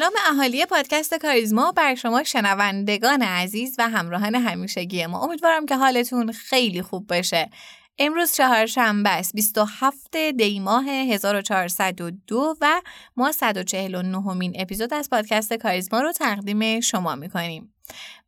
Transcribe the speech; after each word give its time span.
سلام 0.00 0.12
اهالی 0.30 0.66
پادکست 0.66 1.14
کاریزما 1.14 1.72
بر 1.72 1.94
شما 1.94 2.24
شنوندگان 2.24 3.22
عزیز 3.22 3.74
و 3.78 3.88
همراهان 3.88 4.34
همیشگی 4.34 5.06
ما. 5.06 5.24
امیدوارم 5.24 5.66
که 5.66 5.76
حالتون 5.76 6.32
خیلی 6.32 6.82
خوب 6.82 7.06
باشه. 7.06 7.50
امروز 7.98 8.32
چهارشنبه 8.32 9.10
است 9.10 9.34
27 9.34 10.16
دی 10.16 10.60
ماه 10.60 10.88
1402 10.88 12.56
و 12.60 12.80
ما 13.16 13.32
149 13.32 14.34
مین 14.34 14.52
اپیزود 14.58 14.94
از 14.94 15.10
پادکست 15.10 15.52
کاریزما 15.52 16.00
رو 16.00 16.12
تقدیم 16.12 16.80
شما 16.80 17.14
می‌کنیم. 17.14 17.74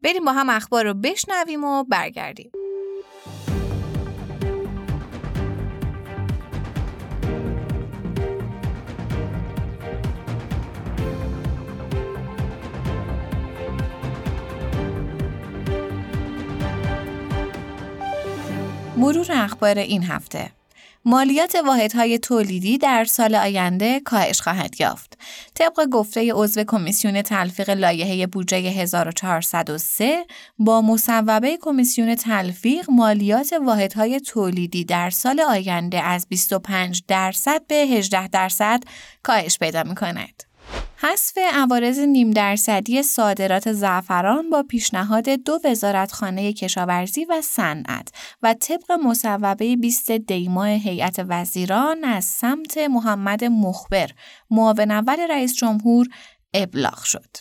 بریم 0.02 0.24
با 0.24 0.32
هم 0.32 0.51
اخبار 0.51 0.84
رو 0.84 0.95
بشنویم 0.95 1.65
و 1.65 1.84
برگردیم. 1.84 2.51
مرور 19.02 19.33
اخبار 19.33 19.79
این 19.79 20.02
هفته 20.02 20.51
مالیات 21.04 21.57
واحدهای 21.66 22.18
تولیدی 22.18 22.79
در 22.79 23.04
سال 23.04 23.35
آینده 23.35 24.01
کاهش 24.01 24.40
خواهد 24.40 24.80
یافت. 24.80 25.18
طبق 25.54 25.87
گفته 25.93 26.32
عضو 26.35 26.65
کمیسیون 26.65 27.23
تلفیق 27.23 27.71
لایحه 27.71 28.26
بودجه 28.26 28.57
1403 28.57 30.26
با 30.59 30.82
مصوبه 30.82 31.59
کمیسیون 31.60 32.15
تلفیق 32.15 32.91
مالیات 32.91 33.52
واحدهای 33.66 34.21
تولیدی 34.21 34.85
در 34.85 35.10
سال 35.10 35.41
آینده 35.41 36.02
از 36.02 36.26
25 36.29 37.02
درصد 37.09 37.66
به 37.66 37.74
18 37.74 38.29
درصد 38.29 38.82
کاهش 39.23 39.59
پیدا 39.59 39.82
می 39.82 39.95
کند. 39.95 40.51
حذف 41.05 41.38
عوارض 41.52 41.99
نیم 41.99 42.30
درصدی 42.30 43.02
صادرات 43.02 43.73
زعفران 43.73 44.51
با 44.51 44.63
پیشنهاد 44.63 45.29
دو 45.29 45.59
وزارتخانه 45.65 46.52
کشاورزی 46.52 47.24
و 47.24 47.41
صنعت 47.43 48.09
و 48.43 48.54
طبق 48.54 48.93
مصوبه 48.93 49.77
20 49.77 50.10
دیماه 50.10 50.69
هیئت 50.69 51.24
وزیران 51.29 52.04
از 52.04 52.24
سمت 52.24 52.79
محمد 52.79 53.45
مخبر 53.45 54.10
معاون 54.51 54.91
اول 54.91 55.21
رئیس 55.30 55.54
جمهور 55.54 56.07
ابلاغ 56.54 57.02
شد. 57.02 57.37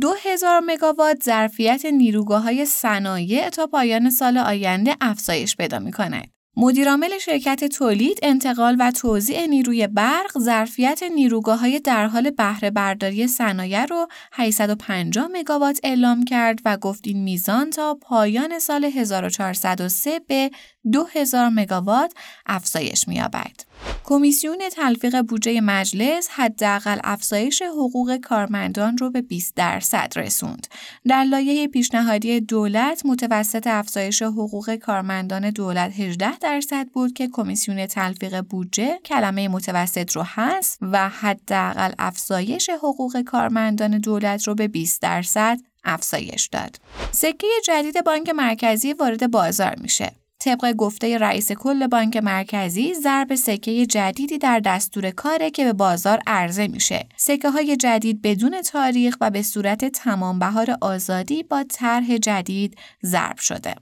دو 0.00 0.14
هزار 0.24 0.60
مگاوات 0.66 1.22
ظرفیت 1.22 1.84
نیروگاه 1.84 2.42
های 2.42 2.64
صنایع 2.64 3.48
تا 3.48 3.66
پایان 3.66 4.10
سال 4.10 4.38
آینده 4.38 4.96
افزایش 5.00 5.56
پیدا 5.56 5.78
می 5.78 5.92
کند. 5.92 6.39
مدیرعامل 6.56 7.18
شرکت 7.18 7.64
تولید، 7.64 8.18
انتقال 8.22 8.76
و 8.78 8.90
توزیع 8.90 9.46
نیروی 9.46 9.86
برق 9.86 10.38
ظرفیت 10.38 11.02
نیروگاه 11.02 11.58
های 11.60 11.80
در 11.80 12.06
حال 12.06 12.30
بهره 12.30 12.70
برداری 12.70 13.26
صنایع 13.26 13.84
رو 13.84 14.06
850 14.32 15.28
مگاوات 15.32 15.80
اعلام 15.84 16.24
کرد 16.24 16.60
و 16.64 16.76
گفت 16.76 17.06
این 17.06 17.22
میزان 17.22 17.70
تا 17.70 17.98
پایان 18.02 18.58
سال 18.58 18.84
1403 18.84 20.20
به 20.26 20.50
2000 20.92 21.48
مگاوات 21.48 22.14
افزایش 22.46 23.08
می‌یابد. 23.08 23.60
کمیسیون 24.04 24.58
تلفیق 24.72 25.22
بودجه 25.22 25.60
مجلس 25.60 26.28
حداقل 26.30 26.98
افزایش 27.04 27.62
حقوق 27.62 28.16
کارمندان 28.16 28.98
رو 28.98 29.10
به 29.10 29.22
20 29.22 29.54
درصد 29.56 30.12
رسوند. 30.16 30.66
در 31.08 31.24
لایه 31.24 31.68
پیشنهادی 31.68 32.40
دولت 32.40 33.02
متوسط 33.06 33.66
افزایش 33.66 34.22
حقوق 34.22 34.74
کارمندان 34.74 35.50
دولت 35.50 35.92
18 36.00 36.30
درصد 36.40 36.88
بود 36.88 37.12
که 37.12 37.28
کمیسیون 37.28 37.86
تلفیق 37.86 38.40
بودجه 38.40 38.98
کلمه 39.04 39.48
متوسط 39.48 40.16
رو 40.16 40.22
هست 40.26 40.78
و 40.80 41.08
حداقل 41.08 41.92
افزایش 41.98 42.70
حقوق 42.70 43.20
کارمندان 43.22 43.98
دولت 43.98 44.48
رو 44.48 44.54
به 44.54 44.68
20 44.68 45.02
درصد 45.02 45.58
افزایش 45.84 46.46
داد. 46.46 46.76
سکه 47.12 47.46
جدید 47.64 48.04
بانک 48.04 48.28
مرکزی 48.28 48.92
وارد 48.92 49.30
بازار 49.30 49.74
میشه. 49.80 50.12
طبق 50.40 50.72
گفته 50.72 51.18
رئیس 51.18 51.52
کل 51.52 51.86
بانک 51.86 52.16
مرکزی 52.16 52.94
ضرب 52.94 53.34
سکه 53.34 53.86
جدیدی 53.86 54.38
در 54.38 54.60
دستور 54.60 55.10
کاره 55.10 55.50
که 55.50 55.64
به 55.64 55.72
بازار 55.72 56.22
عرضه 56.26 56.68
میشه. 56.68 57.06
سکه 57.16 57.50
های 57.50 57.76
جدید 57.76 58.22
بدون 58.22 58.62
تاریخ 58.62 59.16
و 59.20 59.30
به 59.30 59.42
صورت 59.42 59.84
تمام 59.84 60.38
بهار 60.38 60.76
آزادی 60.80 61.42
با 61.42 61.64
طرح 61.68 62.16
جدید 62.16 62.76
ضرب 63.04 63.38
شده. 63.38 63.74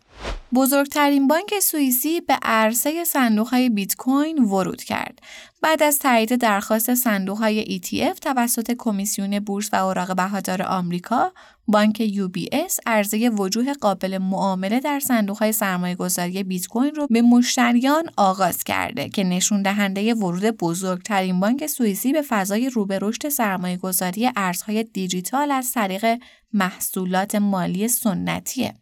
بزرگترین 0.54 1.28
بانک 1.28 1.58
سوئیسی 1.62 2.20
به 2.20 2.38
عرصه 2.42 3.04
صندوق 3.04 3.48
های 3.48 3.68
بیت 3.68 3.96
کوین 3.96 4.38
ورود 4.38 4.82
کرد. 4.82 5.18
بعد 5.62 5.82
از 5.82 5.98
تایید 5.98 6.36
درخواست 6.36 6.94
صندوق 6.94 7.38
های 7.38 7.80
ETF 7.80 8.18
توسط 8.18 8.74
کمیسیون 8.78 9.38
بورس 9.40 9.70
و 9.72 9.76
اوراق 9.76 10.16
بهادار 10.16 10.62
آمریکا، 10.62 11.32
بانک 11.70 12.02
UBS 12.08 12.78
عرضه 12.86 13.28
وجوه 13.28 13.72
قابل 13.72 14.18
معامله 14.18 14.80
در 14.80 15.00
صندوق 15.00 15.38
های 15.38 15.52
سرمایه 15.52 15.94
گذاری 15.94 16.42
بیت 16.42 16.66
کوین 16.66 16.94
رو 16.94 17.06
به 17.06 17.22
مشتریان 17.22 18.04
آغاز 18.16 18.64
کرده 18.64 19.08
که 19.08 19.24
نشون 19.24 19.62
دهنده 19.62 20.14
ورود 20.14 20.44
بزرگترین 20.44 21.40
بانک 21.40 21.66
سوئیسی 21.66 22.12
به 22.12 22.22
فضای 22.22 22.70
رو 22.70 22.86
به 22.86 22.98
رشد 23.02 23.28
سرمایه 23.28 23.76
گذاری 23.76 24.30
ارزهای 24.36 24.84
دیجیتال 24.84 25.50
از 25.50 25.72
طریق 25.72 26.18
محصولات 26.52 27.34
مالی 27.34 27.88
سنتیه. 27.88 28.74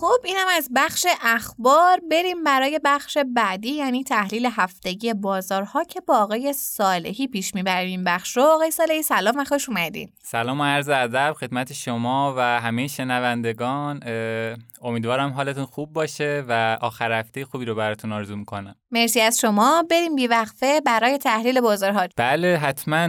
خب 0.00 0.20
اینم 0.24 0.46
از 0.56 0.68
بخش 0.76 1.06
اخبار. 1.22 2.00
بریم 2.10 2.44
برای 2.44 2.80
بخش 2.84 3.18
بعدی 3.34 3.70
یعنی 3.70 4.04
تحلیل 4.04 4.48
هفتگی 4.52 5.14
بازارها 5.14 5.84
که 5.84 6.00
با 6.00 6.18
آقای 6.18 6.52
صالحی 6.52 7.26
پیش 7.26 7.54
می‌بریم 7.54 8.04
بخش 8.04 8.36
رو. 8.36 8.42
آقای 8.42 8.70
صالحی 8.70 9.02
سلام 9.02 9.34
و 9.38 9.44
خوش 9.44 9.68
اومدین. 9.68 10.12
سلام 10.22 10.60
و 10.60 10.64
عرض 10.64 10.88
ادب 10.88 11.34
خدمت 11.40 11.72
شما 11.72 12.34
و 12.36 12.40
همه 12.40 12.86
شنوندگان. 12.86 14.00
امیدوارم 14.82 15.30
حالتون 15.30 15.64
خوب 15.64 15.92
باشه 15.92 16.44
و 16.48 16.78
آخر 16.80 17.12
هفته 17.12 17.44
خوبی 17.44 17.64
رو 17.64 17.74
براتون 17.74 18.12
آرزو 18.12 18.36
می‌کنم. 18.36 18.74
مرسی 18.90 19.20
از 19.20 19.40
شما. 19.40 19.84
بریم 19.90 20.16
بی 20.16 20.26
وقفه 20.26 20.80
برای 20.80 21.18
تحلیل 21.18 21.60
بازارها. 21.60 22.06
بله 22.16 22.58
حتما. 22.62 23.04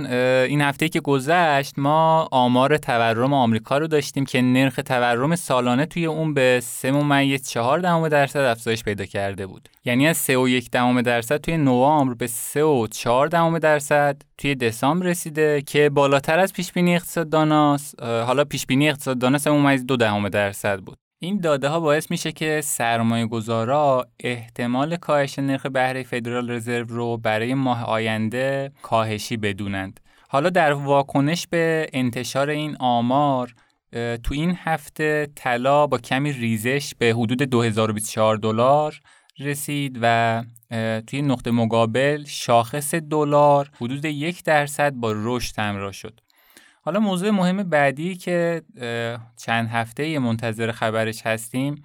این 0.46 0.62
هفته 0.62 0.90
که 0.90 1.00
گذشت 1.00 1.74
ما 1.78 2.28
آمار 2.32 2.78
تورم 2.78 3.34
آمریکا 3.34 3.78
رو 3.78 3.88
داشتیم 3.88 4.26
که 4.26 4.42
نرخ 4.42 4.80
تورم 4.86 5.36
سالانه 5.36 5.86
توی 5.86 6.06
اون 6.06 6.34
به 6.34 6.60
3 6.80 6.92
ممیز 6.92 7.50
4 7.50 7.80
دهم 7.80 8.10
درصد 8.10 8.40
افزایش 8.40 8.84
پیدا 8.84 9.06
کرده 9.06 9.48
بود. 9.48 9.70
یعنی 9.86 10.08
از 10.08 10.18
3 10.18 10.38
و 10.38 10.48
1 10.48 10.72
دهم 10.72 11.02
درصد 11.02 11.38
توی 11.38 11.58
نوامبر 11.58 12.14
به 12.14 12.28
3 12.28 12.64
و 12.64 12.88
4 12.88 13.28
دهم 13.28 13.60
درصد 13.60 14.22
توی 14.38 14.56
دسامبر 14.56 15.06
رسیده 15.06 15.62
که 15.62 15.90
بالاتر 15.90 16.40
از 16.40 16.54
پیش 16.54 16.72
بینی 16.72 16.96
اقتصادداناست 16.96 18.04
حالا 18.04 18.44
پیش 18.44 18.66
بینی 18.66 18.90
اقتصاددانا 18.90 19.38
3 19.38 19.52
ممیز 19.52 19.86
2 19.86 19.98
دهم 19.98 20.30
درصد 20.30 20.80
بود. 20.80 20.98
این 21.20 21.40
داده 21.40 21.70
ها 21.70 21.80
باعث 21.80 22.12
میشه 22.12 22.32
که 22.32 22.62
سرمایه 22.64 23.26
گذارا 23.26 24.08
احتمال 24.20 24.96
کاهش 24.96 25.40
نرخ 25.40 25.66
بهره 25.66 26.04
فدرال 26.04 26.52
رزرو 26.52 26.86
رو 26.88 27.18
برای 27.18 27.54
ماه 27.54 27.84
آینده 27.84 28.72
کاهشی 28.82 29.38
بدونند. 29.38 30.00
حالا 30.30 30.50
در 30.50 30.74
واکنش 30.74 31.48
به 31.48 31.88
انتشار 31.94 32.50
این 32.50 32.78
آمار 32.80 33.54
تو 33.92 34.34
این 34.34 34.58
هفته 34.64 35.28
طلا 35.36 35.88
با 35.88 35.98
کمی 35.98 36.32
ریزش 36.32 36.94
به 36.98 37.14
حدود 37.18 37.44
2024 37.44 38.38
دلار 38.38 39.00
رسید 39.40 40.00
و 40.02 40.44
توی 41.08 41.22
نقطه 41.22 41.52
مقابل 41.52 42.24
شاخص 42.28 42.96
دلار 42.96 43.72
حدود 43.76 44.06
یک 44.06 44.44
درصد 44.44 44.94
با 44.94 45.14
رشد 45.16 45.60
همراه 45.60 45.92
شد. 45.92 46.20
حالا 46.82 47.00
موضوع 47.00 47.30
مهم 47.30 47.64
بعدی 47.64 48.16
که 48.16 48.62
چند 49.38 49.68
هفته 49.68 50.20
منتظر 50.20 50.72
خبرش 50.72 51.22
هستیم 51.26 51.84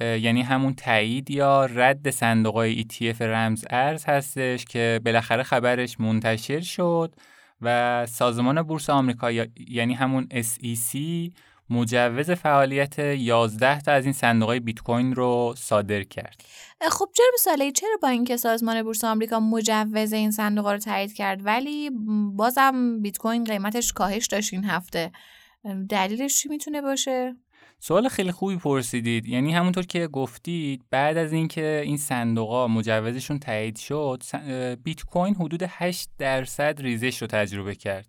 یعنی 0.00 0.42
همون 0.42 0.74
تایید 0.74 1.30
یا 1.30 1.64
رد 1.64 2.10
صندوق 2.10 2.54
های 2.54 2.82
ETF 2.82 3.22
رمز 3.22 3.64
ارز 3.70 4.04
هستش 4.04 4.64
که 4.64 5.00
بالاخره 5.04 5.42
خبرش 5.42 6.00
منتشر 6.00 6.60
شد 6.60 7.14
و 7.60 8.06
سازمان 8.06 8.62
بورس 8.62 8.90
آمریکا 8.90 9.30
یعنی 9.68 9.94
همون 9.94 10.28
SEC 10.32 10.98
مجوز 11.70 12.30
فعالیت 12.30 12.98
11 12.98 13.80
تا 13.80 13.92
از 13.92 14.04
این 14.04 14.12
صندوق 14.12 14.52
بیت 14.52 14.80
کوین 14.80 15.14
رو 15.14 15.54
صادر 15.58 16.02
کرد. 16.02 16.44
خب 16.90 17.08
جناب 17.14 17.30
سالی 17.38 17.72
چرا 17.72 17.98
با 18.02 18.08
اینکه 18.08 18.36
سازمان 18.36 18.82
بورس 18.82 19.04
آمریکا 19.04 19.40
مجوز 19.40 20.12
این 20.12 20.30
صندوق 20.30 20.68
رو 20.68 20.78
تایید 20.78 21.12
کرد 21.12 21.46
ولی 21.46 21.90
بازم 22.36 23.00
بیت 23.02 23.18
کوین 23.18 23.44
قیمتش 23.44 23.92
کاهش 23.92 24.26
داشت 24.26 24.52
این 24.52 24.64
هفته 24.64 25.12
دلیلش 25.88 26.42
چی 26.42 26.48
می‌تونه 26.48 26.82
باشه 26.82 27.36
سوال 27.86 28.08
خیلی 28.08 28.32
خوبی 28.32 28.56
پرسیدید. 28.56 29.26
یعنی 29.26 29.52
همونطور 29.52 29.86
که 29.86 30.06
گفتید 30.06 30.84
بعد 30.90 31.16
از 31.16 31.32
اینکه 31.32 31.82
این 31.84 31.96
صندوقا 31.96 32.68
مجوزشون 32.68 33.38
تایید 33.38 33.76
شد 33.76 34.22
بیت 34.84 35.02
کوین 35.04 35.34
حدود 35.34 35.62
8 35.68 36.08
درصد 36.18 36.82
ریزش 36.82 37.22
رو 37.22 37.28
تجربه 37.28 37.74
کرد. 37.74 38.08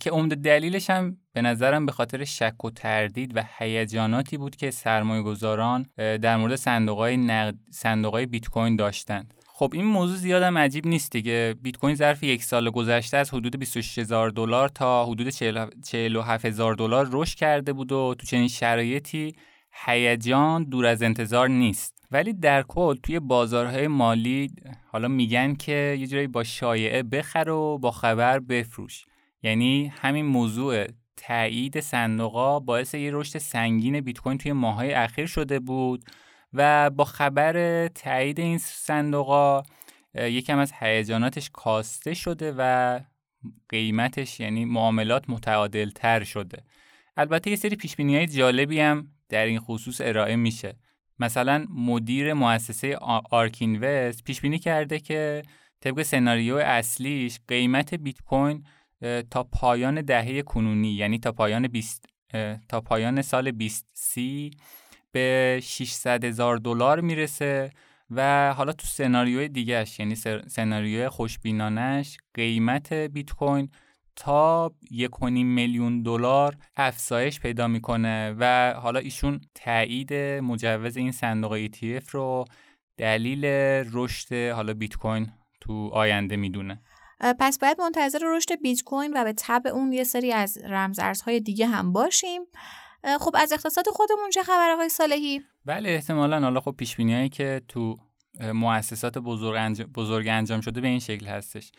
که 0.00 0.10
عمده 0.10 0.34
دلیلش 0.34 0.90
هم 0.90 1.16
به 1.32 1.42
نظرم 1.42 1.86
به 1.86 1.92
خاطر 1.92 2.24
شک 2.24 2.64
و 2.64 2.70
تردید 2.70 3.36
و 3.36 3.44
هیجاناتی 3.58 4.36
بود 4.36 4.56
که 4.56 4.70
سرمایه 4.70 5.22
گذاران 5.22 5.86
در 5.96 6.36
مورد 6.36 6.54
صندوقهای 6.54 7.16
نقد 7.16 7.54
صندوقهای 7.70 8.26
بیت 8.26 8.48
کوین 8.48 8.76
داشتند. 8.76 9.34
خب 9.56 9.70
این 9.74 9.84
موضوع 9.84 10.16
زیادم 10.16 10.58
عجیب 10.58 10.86
نیست 10.86 11.12
دیگه. 11.12 11.54
بیت 11.62 11.76
کوین 11.76 11.94
ظرف 11.94 12.22
یک 12.22 12.44
سال 12.44 12.70
گذشته 12.70 13.16
از 13.16 13.34
حدود 13.34 13.56
26000 13.56 14.30
دلار 14.30 14.68
تا 14.68 15.06
حدود 15.06 15.28
47000 15.28 16.74
دلار 16.74 17.08
رشد 17.12 17.38
کرده 17.38 17.72
بود 17.72 17.92
و 17.92 18.14
تو 18.18 18.26
چنین 18.26 18.48
شرایطی 18.48 19.34
هیجان 19.84 20.64
دور 20.64 20.86
از 20.86 21.02
انتظار 21.02 21.48
نیست. 21.48 22.06
ولی 22.10 22.32
در 22.32 22.62
کل 22.62 22.94
توی 22.94 23.20
بازارهای 23.20 23.88
مالی 23.88 24.50
حالا 24.86 25.08
میگن 25.08 25.54
که 25.54 25.96
یه 26.00 26.06
جوری 26.06 26.26
با 26.26 26.44
شایعه 26.44 27.02
بخر 27.02 27.48
و 27.48 27.78
با 27.78 27.90
خبر 27.90 28.38
بفروش. 28.38 29.04
یعنی 29.42 29.92
همین 29.96 30.26
موضوع 30.26 30.86
تایید 31.16 31.80
صندوقا 31.80 32.60
باعث 32.60 32.94
یه 32.94 33.10
رشد 33.12 33.38
سنگین 33.38 34.00
بیت 34.00 34.18
کوین 34.18 34.38
توی 34.38 34.52
ماهای 34.52 34.92
اخیر 34.92 35.26
شده 35.26 35.60
بود. 35.60 36.04
و 36.54 36.90
با 36.90 37.04
خبر 37.04 37.88
تایید 37.88 38.40
این 38.40 38.58
صندوقا 38.58 39.62
یکم 40.14 40.58
از 40.58 40.72
هیجاناتش 40.78 41.50
کاسته 41.52 42.14
شده 42.14 42.54
و 42.58 43.00
قیمتش 43.68 44.40
یعنی 44.40 44.64
معاملات 44.64 45.24
متعادل 45.28 45.90
تر 45.90 46.24
شده. 46.24 46.62
البته 47.16 47.50
یه 47.50 47.56
سری 47.56 47.76
پیش 47.76 48.00
های 48.00 48.26
جالبی 48.26 48.80
هم 48.80 49.08
در 49.28 49.44
این 49.44 49.60
خصوص 49.60 50.00
ارائه 50.00 50.36
میشه. 50.36 50.76
مثلا 51.18 51.66
مدیر 51.70 52.32
مؤسسه 52.32 52.96
آرک 53.30 53.56
اینوست 53.60 54.24
پیش 54.24 54.40
بینی 54.40 54.58
کرده 54.58 54.98
که 55.00 55.42
طبق 55.80 56.02
سناریو 56.02 56.56
اصلیش 56.56 57.38
قیمت 57.48 57.94
بیت 57.94 58.20
کوین 58.20 58.64
تا 59.30 59.42
پایان 59.42 60.02
دهه 60.02 60.42
کنونی 60.42 60.92
یعنی 60.92 61.18
تا 61.18 61.32
پایان 61.32 61.68
20 61.68 62.06
تا 62.68 62.80
پایان 62.80 63.22
سال 63.22 63.50
2030 63.50 64.50
به 65.14 65.60
600 65.62 66.24
هزار 66.24 66.56
دلار 66.56 67.00
می‌رسه 67.00 67.70
و 68.10 68.52
حالا 68.56 68.72
تو 68.72 68.86
سناریوی 68.86 69.48
دیگهش 69.48 69.98
یعنی 69.98 70.14
سناریوی 70.46 71.08
خوشبینانش 71.08 72.16
قیمت 72.34 72.92
بیت 72.92 73.32
کوین 73.32 73.70
تا 74.16 74.72
یک 74.90 75.22
میلیون 75.22 76.02
دلار 76.02 76.56
افزایش 76.76 77.40
پیدا 77.40 77.68
می‌کنه 77.68 78.34
و 78.38 78.74
حالا 78.76 79.00
ایشون 79.00 79.40
تایید 79.54 80.14
مجوز 80.14 80.96
این 80.96 81.12
صندوق 81.12 81.66
ETF 81.66 82.10
رو 82.10 82.44
دلیل 82.96 83.44
رشد 83.92 84.50
حالا 84.50 84.74
بیت 84.74 84.96
کوین 84.96 85.32
تو 85.60 85.90
آینده 85.92 86.36
می‌دونه. 86.36 86.82
پس 87.40 87.58
باید 87.58 87.80
منتظر 87.80 88.18
رشد 88.36 88.60
بیت 88.60 88.82
کوین 88.82 89.12
و 89.16 89.24
به 89.24 89.32
طب 89.32 89.62
اون 89.66 89.92
یه 89.92 90.04
سری 90.04 90.32
از 90.32 90.58
رمزارزهای 90.64 91.40
دیگه 91.40 91.66
هم 91.66 91.92
باشیم. 91.92 92.42
خب 93.20 93.36
از 93.38 93.52
اقتصاد 93.52 93.84
خودمون 93.88 94.30
چه 94.30 94.42
خبره 94.42 94.76
های 94.76 94.88
صالحی؟ 94.88 95.40
بله 95.64 95.90
احتمالا. 95.90 96.40
حالا 96.40 96.60
خب 96.60 96.74
پیش 96.78 97.00
هایی 97.00 97.28
که 97.28 97.62
تو 97.68 97.96
مؤسسات 98.54 99.18
بزرگ 99.18 99.56
انجام, 99.56 99.86
بزرگ 99.86 100.28
انجام 100.28 100.60
شده 100.60 100.80
به 100.80 100.88
این 100.88 100.98
شکل 100.98 101.26
هستش. 101.26 101.72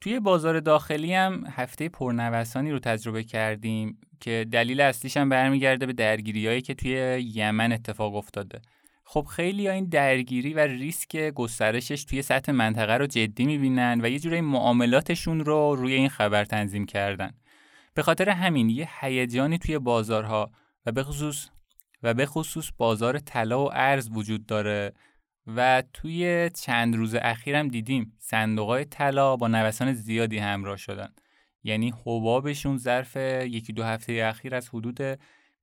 توی 0.00 0.20
بازار 0.20 0.60
داخلی 0.60 1.14
هم 1.14 1.44
هفته 1.56 1.88
پرنوسانی 1.88 2.70
رو 2.70 2.78
تجربه 2.78 3.24
کردیم 3.24 3.98
که 4.20 4.46
دلیل 4.52 4.80
اصلیش 4.80 5.16
هم 5.16 5.28
برمیگرده 5.28 5.86
به 5.86 5.92
درگیریایی 5.92 6.60
که 6.60 6.74
توی 6.74 7.20
یمن 7.34 7.72
اتفاق 7.72 8.14
افتاده. 8.14 8.60
خب 9.04 9.26
خیلی 9.30 9.68
این 9.68 9.84
درگیری 9.84 10.54
و 10.54 10.58
ریسک 10.58 11.16
گسترشش 11.16 12.04
توی 12.04 12.22
سطح 12.22 12.52
منطقه 12.52 12.96
رو 12.96 13.06
جدی 13.06 13.44
می‌بینن 13.44 14.00
و 14.02 14.08
یه 14.08 14.18
جورایی 14.18 14.42
معاملاتشون 14.42 15.40
رو 15.40 15.76
روی 15.76 15.94
این 15.94 16.08
خبر 16.08 16.44
تنظیم 16.44 16.86
کردن. 16.86 17.30
به 17.94 18.02
خاطر 18.02 18.28
همین 18.28 18.70
یه 18.70 18.88
هیجانی 19.00 19.58
توی 19.58 19.78
بازارها 19.78 20.50
و 20.86 20.92
به 20.92 21.02
خصوص 21.02 21.48
و 22.02 22.14
به 22.14 22.26
خصوص 22.26 22.70
بازار 22.78 23.18
طلا 23.18 23.64
و 23.64 23.70
ارز 23.72 24.10
وجود 24.12 24.46
داره 24.46 24.92
و 25.46 25.82
توی 25.92 26.50
چند 26.54 26.96
روز 26.96 27.14
اخیرم 27.14 27.68
دیدیم 27.68 28.16
صندوقهای 28.18 28.84
طلا 28.84 29.36
با 29.36 29.48
نوسان 29.48 29.92
زیادی 29.92 30.38
همراه 30.38 30.76
شدن. 30.76 31.14
یعنی 31.62 31.94
حبابشون 32.06 32.78
ظرف 32.78 33.16
یکی 33.16 33.72
دو 33.72 33.84
هفته 33.84 34.12
اخیر 34.12 34.54
از 34.54 34.68
حدود 34.68 35.18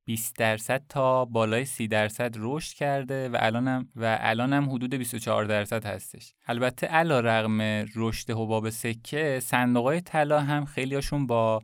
20 0.06 0.36
درصد 0.36 0.84
تا 0.90 1.26
بالای 1.26 1.66
30 1.66 1.88
درصد 1.88 2.36
رشد 2.38 2.76
کرده 2.76 3.30
و 3.30 3.38
الانم 3.40 3.88
و 3.96 4.18
الانم 4.22 4.70
حدود 4.70 4.94
24 4.94 5.46
درصد 5.46 5.86
هستش. 5.86 6.34
البته 6.48 6.88
علا 6.88 7.20
رغم 7.20 7.62
رشد 7.96 8.32
حباب 8.32 8.70
سکه 8.70 9.40
صندوقهای 9.44 10.02
طلا 10.02 10.40
هم 10.40 10.66
خیلیاشون 10.66 11.28
با 11.28 11.62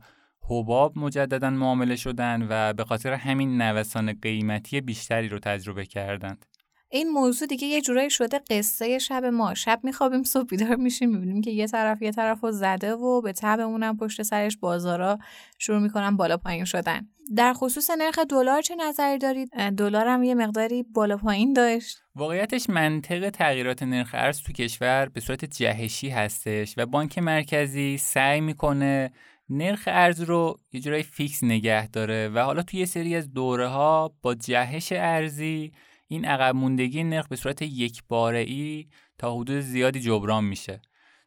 حباب 0.48 0.98
مجددا 0.98 1.50
معامله 1.50 1.96
شدن 1.96 2.46
و 2.50 2.72
به 2.72 2.84
خاطر 2.84 3.12
همین 3.12 3.62
نوسان 3.62 4.12
قیمتی 4.22 4.80
بیشتری 4.80 5.28
رو 5.28 5.38
تجربه 5.38 5.86
کردند. 5.86 6.46
این 6.88 7.10
موضوع 7.10 7.48
دیگه 7.48 7.66
یه 7.66 7.80
جورایی 7.80 8.10
شده 8.10 8.40
قصه 8.50 8.98
شب 8.98 9.24
ما. 9.24 9.54
شب 9.54 9.80
میخوابیم 9.82 10.22
صبح 10.22 10.46
بیدار 10.46 10.76
میشیم 10.76 11.10
می‌بینیم 11.10 11.40
که 11.40 11.50
یه 11.50 11.66
طرف 11.66 12.02
یه 12.02 12.10
طرف 12.10 12.40
رو 12.40 12.52
زده 12.52 12.92
و 12.92 13.20
به 13.20 13.32
تب 13.32 13.60
اونم 13.60 13.96
پشت 13.96 14.22
سرش 14.22 14.56
بازارا 14.56 15.18
شروع 15.58 15.78
می‌کنن 15.78 16.16
بالا 16.16 16.36
پایین 16.36 16.64
شدن. 16.64 17.08
در 17.36 17.52
خصوص 17.52 17.90
نرخ 17.90 18.18
دلار 18.18 18.62
چه 18.62 18.76
نظری 18.76 19.18
دارید؟ 19.18 19.50
دلار 19.70 20.06
هم 20.06 20.22
یه 20.22 20.34
مقداری 20.34 20.82
بالا 20.82 21.16
پایین 21.16 21.52
داشت. 21.52 21.98
واقعیتش 22.14 22.70
منطق 22.70 23.30
تغییرات 23.30 23.82
نرخ 23.82 24.10
ارز 24.12 24.42
تو 24.42 24.52
کشور 24.52 25.08
به 25.08 25.20
صورت 25.20 25.44
جهشی 25.44 26.08
هستش 26.08 26.74
و 26.76 26.86
بانک 26.86 27.18
مرکزی 27.18 27.98
سعی 27.98 28.40
می‌کنه 28.40 29.10
نرخ 29.48 29.82
ارز 29.86 30.20
رو 30.20 30.60
یه 30.72 30.80
جورایی 30.80 31.02
فیکس 31.02 31.44
نگه 31.44 31.88
داره 31.88 32.28
و 32.28 32.38
حالا 32.38 32.62
توی 32.62 32.80
یه 32.80 32.86
سری 32.86 33.16
از 33.16 33.32
دوره 33.32 33.68
ها 33.68 34.14
با 34.22 34.34
جهش 34.34 34.92
ارزی 34.92 35.72
این 36.08 36.24
عقب 36.24 36.54
موندگی 36.54 37.04
نرخ 37.04 37.28
به 37.28 37.36
صورت 37.36 37.62
یک 37.62 38.02
باره 38.08 38.38
ای 38.38 38.86
تا 39.18 39.34
حدود 39.34 39.60
زیادی 39.60 40.00
جبران 40.00 40.44
میشه. 40.44 40.82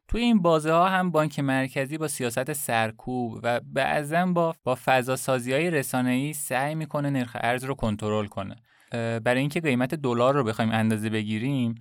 توی 0.07 0.21
این 0.21 0.41
بازه 0.41 0.71
ها 0.71 0.89
هم 0.89 1.11
بانک 1.11 1.39
مرکزی 1.39 1.97
با 1.97 2.07
سیاست 2.07 2.53
سرکوب 2.53 3.39
و 3.43 3.59
بعضا 3.59 4.25
با 4.25 4.55
با 4.63 4.77
فضا 4.85 5.15
سازی 5.15 5.53
های 5.53 5.71
رسانه 5.71 6.09
ای 6.09 6.33
سعی 6.33 6.75
می‌کنه 6.75 7.09
نرخ 7.09 7.37
ارز 7.39 7.63
رو 7.63 7.73
کنترل 7.75 8.25
کنه. 8.27 8.55
برای 9.19 9.39
اینکه 9.39 9.61
قیمت 9.61 9.95
دلار 9.95 10.33
رو 10.33 10.43
بخوایم 10.43 10.71
اندازه 10.71 11.09
بگیریم 11.09 11.75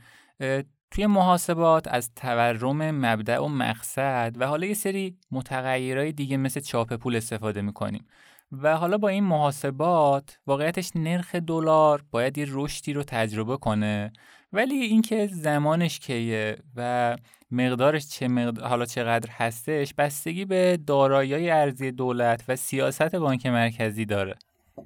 توی 0.96 1.06
محاسبات 1.06 1.88
از 1.88 2.10
تورم 2.14 2.90
مبدع 2.90 3.38
و 3.38 3.48
مقصد 3.48 4.34
و 4.38 4.46
حالا 4.46 4.66
یه 4.66 4.74
سری 4.74 5.16
متغیرهای 5.30 6.12
دیگه 6.12 6.36
مثل 6.36 6.60
چاپ 6.60 6.94
پول 6.94 7.16
استفاده 7.16 7.62
می‌کنیم. 7.62 8.06
و 8.52 8.76
حالا 8.76 8.98
با 8.98 9.08
این 9.08 9.24
محاسبات 9.24 10.38
واقعیتش 10.46 10.90
نرخ 10.94 11.34
دلار 11.34 12.04
باید 12.10 12.38
یه 12.38 12.46
رشدی 12.48 12.92
رو 12.92 13.02
تجربه 13.02 13.56
کنه. 13.56 14.12
ولی 14.52 14.74
اینکه 14.74 15.26
زمانش 15.26 15.98
کیه 15.98 16.56
و 16.76 17.16
مقدارش 17.50 18.08
چه 18.08 18.28
مقدار 18.28 18.68
حالا 18.68 18.84
چقدر 18.84 19.30
هستش 19.32 19.94
بستگی 19.94 20.44
به 20.44 20.78
دارایی 20.86 21.50
ارزی 21.50 21.92
دولت 21.92 22.44
و 22.48 22.56
سیاست 22.56 23.16
بانک 23.16 23.46
مرکزی 23.46 24.04
داره. 24.04 24.34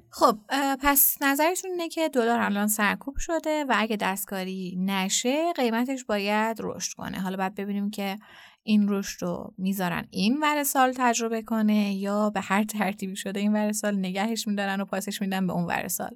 خب 0.09 0.37
پس 0.81 1.17
نظرتون 1.21 1.71
اینه 1.71 1.89
که 1.89 2.09
دلار 2.09 2.39
الان 2.39 2.67
سرکوب 2.67 3.17
شده 3.17 3.65
و 3.69 3.75
اگه 3.77 3.95
دستکاری 3.95 4.77
نشه 4.79 5.53
قیمتش 5.53 6.05
باید 6.05 6.57
رشد 6.59 6.93
کنه. 6.93 7.19
حالا 7.19 7.37
باید 7.37 7.55
ببینیم 7.55 7.89
که 7.89 8.17
این 8.63 8.89
رشد 8.89 9.23
رو 9.23 9.53
می‌ذارن 9.57 10.07
این 10.09 10.39
ور 10.41 10.63
سال 10.63 10.93
تجربه 10.97 11.41
کنه 11.41 11.93
یا 11.93 12.29
به 12.29 12.41
هر 12.41 12.63
ترتیبی 12.63 13.15
شده 13.15 13.39
این 13.39 13.53
ور 13.53 13.71
سال 13.71 13.95
نگهش 13.95 14.47
میدارن 14.47 14.81
و 14.81 14.85
پاسش 14.85 15.21
میدن 15.21 15.47
به 15.47 15.53
اون 15.53 15.65
ور 15.65 15.87
سال. 15.87 16.15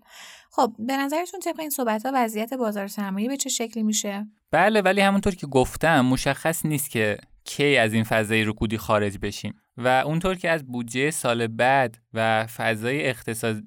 خب 0.51 0.75
به 0.79 0.97
نظرتون 0.97 1.39
طبق 1.39 1.59
این 1.59 1.69
صحبت 1.69 2.05
ها 2.05 2.11
وضعیت 2.15 2.53
بازار 2.53 2.87
سرمایه 2.87 3.27
به 3.27 3.37
چه 3.37 3.49
شکلی 3.49 3.83
میشه؟ 3.83 4.25
بله 4.51 4.81
ولی 4.81 5.01
همونطور 5.01 5.35
که 5.35 5.47
گفتم 5.47 6.01
مشخص 6.01 6.65
نیست 6.65 6.89
که 6.89 7.17
کی 7.43 7.77
از 7.77 7.93
این 7.93 8.03
فضای 8.03 8.43
رکودی 8.43 8.77
خارج 8.77 9.17
بشیم. 9.21 9.53
و 9.77 9.87
اونطور 9.87 10.35
که 10.35 10.49
از 10.49 10.65
بودجه 10.65 11.11
سال 11.11 11.47
بعد 11.47 11.97
و 12.13 12.47
فضای 12.47 13.13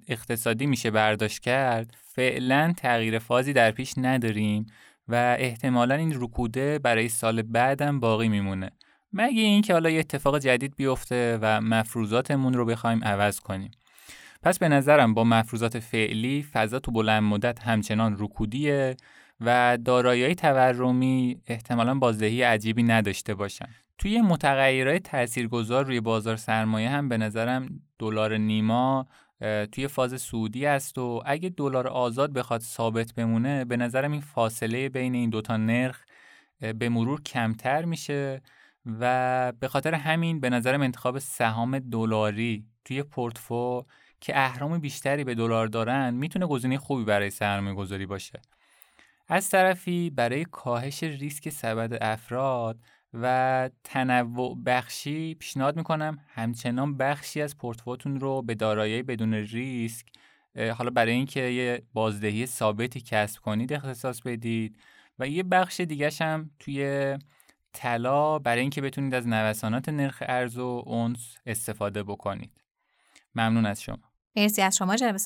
اقتصادی 0.08 0.66
میشه 0.66 0.90
برداشت 0.90 1.42
کرد 1.42 1.94
فعلا 2.14 2.74
تغییر 2.76 3.18
فازی 3.18 3.52
در 3.52 3.70
پیش 3.70 3.94
نداریم 3.96 4.66
و 5.08 5.36
احتمالا 5.38 5.94
این 5.94 6.12
رکوده 6.14 6.78
برای 6.78 7.08
سال 7.08 7.42
بعدم 7.42 8.00
باقی 8.00 8.28
میمونه. 8.28 8.70
مگه 9.12 9.42
اینکه 9.42 9.72
حالا 9.72 9.90
یه 9.90 9.98
اتفاق 9.98 10.38
جدید 10.38 10.76
بیفته 10.76 11.38
و 11.42 11.60
مفروضاتمون 11.60 12.54
رو 12.54 12.64
بخوایم 12.64 13.04
عوض 13.04 13.40
کنیم. 13.40 13.70
پس 14.42 14.58
به 14.58 14.68
نظرم 14.68 15.14
با 15.14 15.24
مفروضات 15.24 15.78
فعلی 15.78 16.46
فضا 16.52 16.78
تو 16.78 16.92
بلند 16.92 17.22
مدت 17.22 17.62
همچنان 17.62 18.16
رکودیه 18.18 18.96
و 19.40 19.78
دارایی 19.84 20.34
تورمی 20.34 21.40
احتمالا 21.46 21.94
بازدهی 21.94 22.42
عجیبی 22.42 22.82
نداشته 22.82 23.34
باشن. 23.34 23.68
توی 23.98 24.20
متغیرهای 24.20 24.98
تاثیرگذار 24.98 25.84
روی 25.84 26.00
بازار 26.00 26.36
سرمایه 26.36 26.90
هم 26.90 27.08
به 27.08 27.16
نظرم 27.16 27.80
دلار 27.98 28.36
نیما 28.36 29.06
توی 29.72 29.88
فاز 29.88 30.20
سعودی 30.20 30.66
است 30.66 30.98
و 30.98 31.22
اگه 31.26 31.48
دلار 31.48 31.88
آزاد 31.88 32.32
بخواد 32.32 32.60
ثابت 32.60 33.14
بمونه 33.14 33.64
به 33.64 33.76
نظرم 33.76 34.12
این 34.12 34.20
فاصله 34.20 34.88
بین 34.88 35.14
این 35.14 35.30
دوتا 35.30 35.56
نرخ 35.56 36.04
به 36.60 36.88
مرور 36.88 37.22
کمتر 37.22 37.84
میشه 37.84 38.42
و 39.00 39.52
به 39.60 39.68
خاطر 39.68 39.94
همین 39.94 40.40
به 40.40 40.50
نظرم 40.50 40.82
انتخاب 40.82 41.18
سهام 41.18 41.78
دلاری 41.78 42.64
توی 42.84 43.02
پورتفو 43.02 43.84
که 44.20 44.38
اهرام 44.38 44.78
بیشتری 44.78 45.24
به 45.24 45.34
دلار 45.34 45.66
دارن 45.66 46.14
می‌تونه 46.14 46.46
گزینه 46.46 46.78
خوبی 46.78 47.04
برای 47.04 47.30
سرمایه 47.30 47.74
گذاری 47.74 48.06
باشه. 48.06 48.40
از 49.28 49.50
طرفی 49.50 50.10
برای 50.10 50.44
کاهش 50.44 51.02
ریسک 51.02 51.48
سبد 51.48 51.98
افراد 52.00 52.78
و 53.14 53.70
تنوع 53.84 54.58
بخشی 54.66 55.34
پیشنهاد 55.34 55.76
می‌کنم. 55.76 56.18
همچنان 56.28 56.96
بخشی 56.96 57.42
از 57.42 57.56
پورتفوتون 57.56 58.20
رو 58.20 58.42
به 58.42 58.54
دارایی 58.54 59.02
بدون 59.02 59.34
ریسک 59.34 60.06
حالا 60.76 60.90
برای 60.90 61.12
اینکه 61.12 61.40
یه 61.40 61.82
بازدهی 61.92 62.46
ثابتی 62.46 63.00
کسب 63.00 63.40
کنید 63.40 63.72
اختصاص 63.72 64.20
بدید 64.20 64.78
و 65.18 65.28
یه 65.28 65.42
بخش 65.42 65.80
دیگه 65.80 66.10
هم 66.20 66.50
توی 66.58 67.16
طلا 67.72 68.38
برای 68.38 68.60
اینکه 68.60 68.80
بتونید 68.80 69.14
از 69.14 69.28
نوسانات 69.28 69.88
نرخ 69.88 70.22
ارز 70.26 70.58
و 70.58 70.82
اونس 70.86 71.36
استفاده 71.46 72.02
بکنید. 72.02 72.62
ممنون 73.34 73.66
از 73.66 73.82
شما. 73.82 74.12
مرسی 74.36 74.62
از 74.62 74.76
شما 74.76 74.96
جناب 74.96 75.16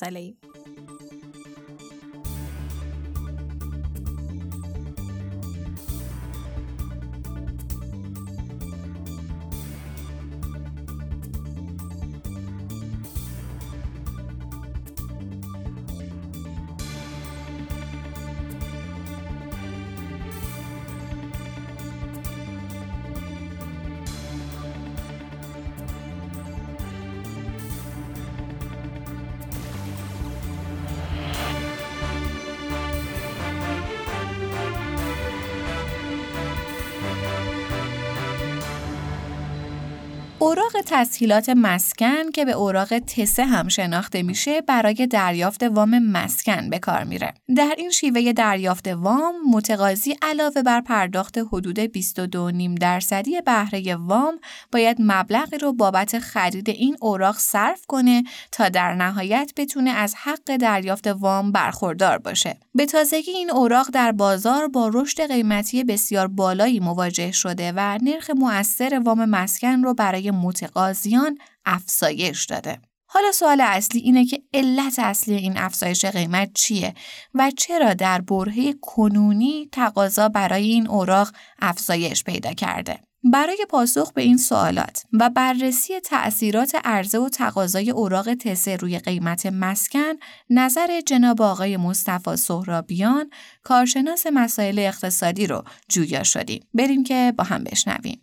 اوراق 40.43 40.81
تسهیلات 40.85 41.49
مسکن 41.49 42.31
که 42.31 42.45
به 42.45 42.51
اوراق 42.51 42.99
تسه 42.99 43.45
هم 43.45 43.67
شناخته 43.67 44.23
میشه 44.23 44.61
برای 44.61 45.07
دریافت 45.07 45.63
وام 45.63 45.99
مسکن 45.99 46.69
به 46.69 46.79
کار 46.79 47.03
میره. 47.03 47.33
در 47.55 47.75
این 47.77 47.89
شیوه 47.89 48.33
دریافت 48.33 48.87
وام 48.87 49.35
متقاضی 49.51 50.15
علاوه 50.21 50.61
بر 50.61 50.81
پرداخت 50.81 51.37
حدود 51.37 51.79
22.5 51.85 52.79
درصدی 52.79 53.41
بهره 53.41 53.95
وام 53.95 54.39
باید 54.71 54.97
مبلغی 54.99 55.57
رو 55.57 55.73
بابت 55.73 56.19
خرید 56.19 56.69
این 56.69 56.97
اوراق 57.01 57.37
صرف 57.37 57.85
کنه 57.85 58.23
تا 58.51 58.69
در 58.69 58.93
نهایت 58.93 59.51
بتونه 59.57 59.91
از 59.91 60.15
حق 60.15 60.57
دریافت 60.57 61.07
وام 61.07 61.51
برخوردار 61.51 62.17
باشه. 62.17 62.57
به 62.75 62.85
تازگی 62.85 63.31
این 63.31 63.51
اوراق 63.51 63.89
در 63.93 64.11
بازار 64.11 64.67
با 64.67 64.91
رشد 64.93 65.21
قیمتی 65.27 65.83
بسیار 65.83 66.27
بالایی 66.27 66.79
مواجه 66.79 67.31
شده 67.31 67.73
و 67.75 67.99
نرخ 68.01 68.29
مؤثر 68.29 69.01
وام 69.05 69.25
مسکن 69.25 69.83
رو 69.83 69.93
برای 69.93 70.32
متقاضیان 70.33 71.37
افزایش 71.65 72.45
داده. 72.45 72.79
حالا 73.05 73.31
سوال 73.31 73.61
اصلی 73.61 74.01
اینه 74.01 74.25
که 74.25 74.43
علت 74.53 74.99
اصلی 74.99 75.35
این 75.35 75.57
افزایش 75.57 76.05
قیمت 76.05 76.53
چیه 76.53 76.93
و 77.33 77.51
چرا 77.57 77.93
در 77.93 78.21
برهه 78.21 78.73
کنونی 78.81 79.69
تقاضا 79.71 80.29
برای 80.29 80.67
این 80.67 80.87
اوراق 80.87 81.31
افزایش 81.59 82.23
پیدا 82.23 82.53
کرده. 82.53 82.99
برای 83.23 83.65
پاسخ 83.69 84.13
به 84.13 84.21
این 84.21 84.37
سوالات 84.37 85.03
و 85.13 85.29
بررسی 85.29 85.99
تأثیرات 85.99 86.75
عرضه 86.83 87.17
و 87.17 87.29
تقاضای 87.29 87.89
اوراق 87.89 88.33
تسه 88.33 88.75
روی 88.75 88.99
قیمت 88.99 89.45
مسکن 89.45 90.13
نظر 90.49 91.01
جناب 91.01 91.41
آقای 91.41 91.77
مصطفی 91.77 92.35
سهرابیان 92.35 93.29
کارشناس 93.63 94.27
مسائل 94.33 94.79
اقتصادی 94.79 95.47
رو 95.47 95.63
جویا 95.89 96.23
شدیم 96.23 96.63
بریم 96.73 97.03
که 97.03 97.33
با 97.37 97.43
هم 97.43 97.63
بشنویم 97.63 98.22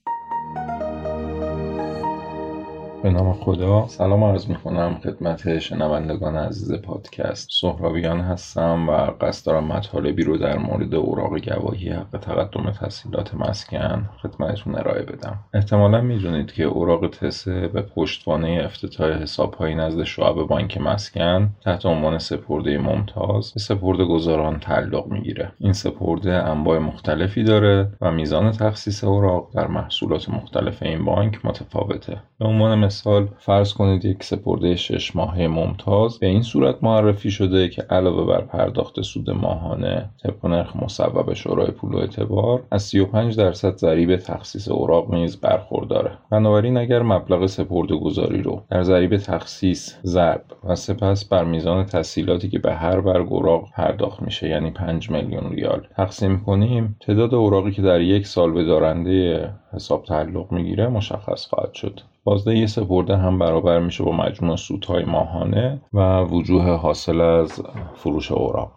به 3.02 3.10
نام 3.10 3.32
خدا. 3.32 3.86
سلام 3.86 4.24
عرض 4.24 4.48
می 4.48 4.54
کنم 4.54 4.98
خدمت 5.04 5.58
شنوندگان 5.58 6.36
عزیز 6.36 6.72
پادکست. 6.72 7.48
سهرابیان 7.52 8.20
هستم 8.20 8.88
و 8.88 8.92
قصد 8.92 9.46
دارم 9.46 9.64
مطالبی 9.64 10.22
رو 10.22 10.36
در 10.36 10.58
مورد 10.58 10.94
اوراق 10.94 11.38
گواهی 11.38 11.88
حق 11.88 12.18
تقدم 12.20 12.70
تحصیلات 12.70 13.34
مسکن 13.34 14.08
خدمتتون 14.22 14.74
ارائه 14.74 15.02
بدم. 15.02 15.38
احتمالا 15.54 16.00
می‌دونید 16.00 16.52
که 16.52 16.64
اوراق 16.64 17.06
تسه 17.06 17.68
به 17.68 17.82
پشتوانه 17.82 18.62
افتتاح 18.64 19.10
حسابهایی 19.22 19.74
نزد 19.74 20.02
شعب 20.02 20.34
بانک 20.34 20.78
مسکن 20.80 21.50
تحت 21.64 21.86
عنوان 21.86 22.18
سپرده 22.18 22.78
ممتاز 22.78 23.52
به 23.52 23.60
سپرده 23.60 24.04
گذاران 24.04 24.58
تعلق 24.58 25.06
می‌گیره. 25.06 25.52
این 25.58 25.72
سپرده 25.72 26.32
انواع 26.32 26.78
مختلفی 26.78 27.44
داره 27.44 27.92
و 28.00 28.10
میزان 28.10 28.50
تخصیص 28.50 29.04
اوراق 29.04 29.48
در 29.54 29.66
محصولات 29.66 30.28
مختلف 30.28 30.82
این 30.82 31.04
بانک 31.04 31.46
متفاوته. 31.46 32.16
به 32.38 32.46
عنوان 32.46 32.89
مثال 32.90 33.28
فرض 33.38 33.72
کنید 33.72 34.04
یک 34.04 34.24
سپرده 34.24 34.76
شش 34.76 35.16
ماهه 35.16 35.46
ممتاز 35.46 36.18
به 36.18 36.26
این 36.26 36.42
صورت 36.42 36.76
معرفی 36.82 37.30
شده 37.30 37.68
که 37.68 37.82
علاوه 37.82 38.26
بر 38.26 38.40
پرداخت 38.40 39.02
سود 39.02 39.30
ماهانه 39.30 40.10
طبق 40.22 40.46
نرخ 40.46 40.76
مصوب 40.76 41.34
شورای 41.34 41.70
پول 41.70 41.94
و 41.94 41.96
اعتبار 41.96 42.62
از 42.70 42.82
35 42.82 43.36
درصد 43.36 43.76
ضریب 43.76 44.16
تخصیص 44.16 44.68
اوراق 44.68 45.14
نیز 45.14 45.40
برخورداره. 45.40 46.10
بنابراین 46.30 46.76
اگر 46.76 47.02
مبلغ 47.02 47.46
سپرده 47.46 47.96
گذاری 47.96 48.42
رو 48.42 48.62
در 48.70 48.82
ضریب 48.82 49.16
تخصیص 49.16 49.94
ضرب 50.04 50.44
و 50.64 50.74
سپس 50.74 51.24
بر 51.24 51.44
میزان 51.44 51.84
تسهیلاتی 51.84 52.48
که 52.48 52.58
به 52.58 52.74
هر 52.74 53.00
برگ 53.00 53.32
اوراق 53.32 53.64
پرداخت 53.76 54.22
میشه 54.22 54.48
یعنی 54.48 54.70
5 54.70 55.10
میلیون 55.10 55.52
ریال 55.52 55.86
تقسیم 55.96 56.40
کنیم 56.40 56.96
تعداد 57.00 57.34
اوراقی 57.34 57.70
که 57.70 57.82
در 57.82 58.00
یک 58.00 58.26
سال 58.26 58.52
به 58.52 58.64
دارنده 58.64 59.50
حساب 59.72 60.04
تعلق 60.04 60.52
می‌گیره 60.52 60.88
مشخص 60.88 61.46
خواهد 61.46 61.74
شد. 61.74 62.00
بازده 62.24 62.66
سپرده 62.66 63.16
هم 63.16 63.38
برابر 63.38 63.78
میشه 63.78 64.04
با 64.04 64.12
مجموع 64.12 64.56
سودهای 64.56 65.04
ماهانه 65.04 65.82
و 65.92 66.20
وجوه 66.22 66.70
حاصل 66.70 67.20
از 67.20 67.62
فروش 67.94 68.32
اوراق. 68.32 68.72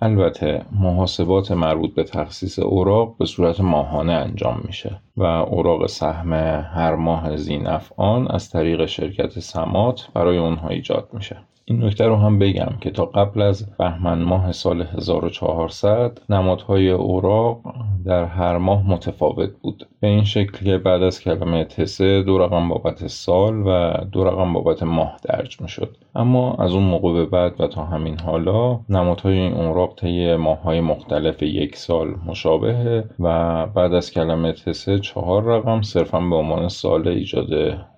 البته 0.00 0.64
محاسبات 0.72 1.52
مربوط 1.52 1.94
به 1.94 2.04
تخصیص 2.04 2.58
اوراق 2.58 3.16
به 3.18 3.24
صورت 3.24 3.60
ماهانه 3.60 4.12
انجام 4.12 4.60
میشه 4.64 5.00
و 5.16 5.22
اوراق 5.24 5.86
سهم 5.86 6.32
هر 6.74 6.94
ماه 6.94 7.36
زینفعان 7.36 8.28
از 8.30 8.50
طریق 8.50 8.86
شرکت 8.86 9.38
سمات 9.38 10.08
برای 10.14 10.38
اونها 10.38 10.68
ایجاد 10.68 11.08
میشه. 11.12 11.36
این 11.70 11.84
نکته 11.84 12.06
رو 12.06 12.16
هم 12.16 12.38
بگم 12.38 12.72
که 12.80 12.90
تا 12.90 13.04
قبل 13.04 13.42
از 13.42 13.76
بهمن 13.76 14.22
ماه 14.22 14.52
سال 14.52 14.82
1400 14.82 16.18
نمادهای 16.30 16.90
اوراق 16.90 17.60
در 18.04 18.24
هر 18.24 18.58
ماه 18.58 18.90
متفاوت 18.90 19.50
بود. 19.62 19.88
به 20.00 20.08
این 20.08 20.24
شکل 20.24 20.64
که 20.64 20.78
بعد 20.78 21.02
از 21.02 21.20
کلمه 21.20 21.64
تسه 21.64 22.22
دو 22.22 22.38
رقم 22.38 22.68
بابت 22.68 23.06
سال 23.06 23.66
و 23.66 23.92
دو 24.12 24.24
رقم 24.24 24.52
بابت 24.52 24.82
ماه 24.82 25.16
درج 25.22 25.60
می 25.60 25.68
شد 25.68 25.96
اما 26.14 26.54
از 26.54 26.72
اون 26.72 26.82
موقع 26.82 27.12
به 27.12 27.26
بعد 27.26 27.60
و 27.60 27.66
تا 27.66 27.84
همین 27.84 28.20
حالا 28.20 28.80
نمادهای 28.88 29.38
این 29.38 29.54
اوراق 29.54 29.94
طی 29.94 30.36
ماههای 30.36 30.80
مختلف 30.80 31.42
یک 31.42 31.76
سال 31.76 32.14
مشابهه 32.26 33.04
و 33.20 33.66
بعد 33.66 33.94
از 33.94 34.10
کلمه 34.10 34.52
تسه 34.52 34.98
چهار 34.98 35.42
رقم 35.42 35.82
صرفا 35.82 36.20
به 36.20 36.36
عنوان 36.36 36.68
سال 36.68 37.08
ایجاد 37.08 37.48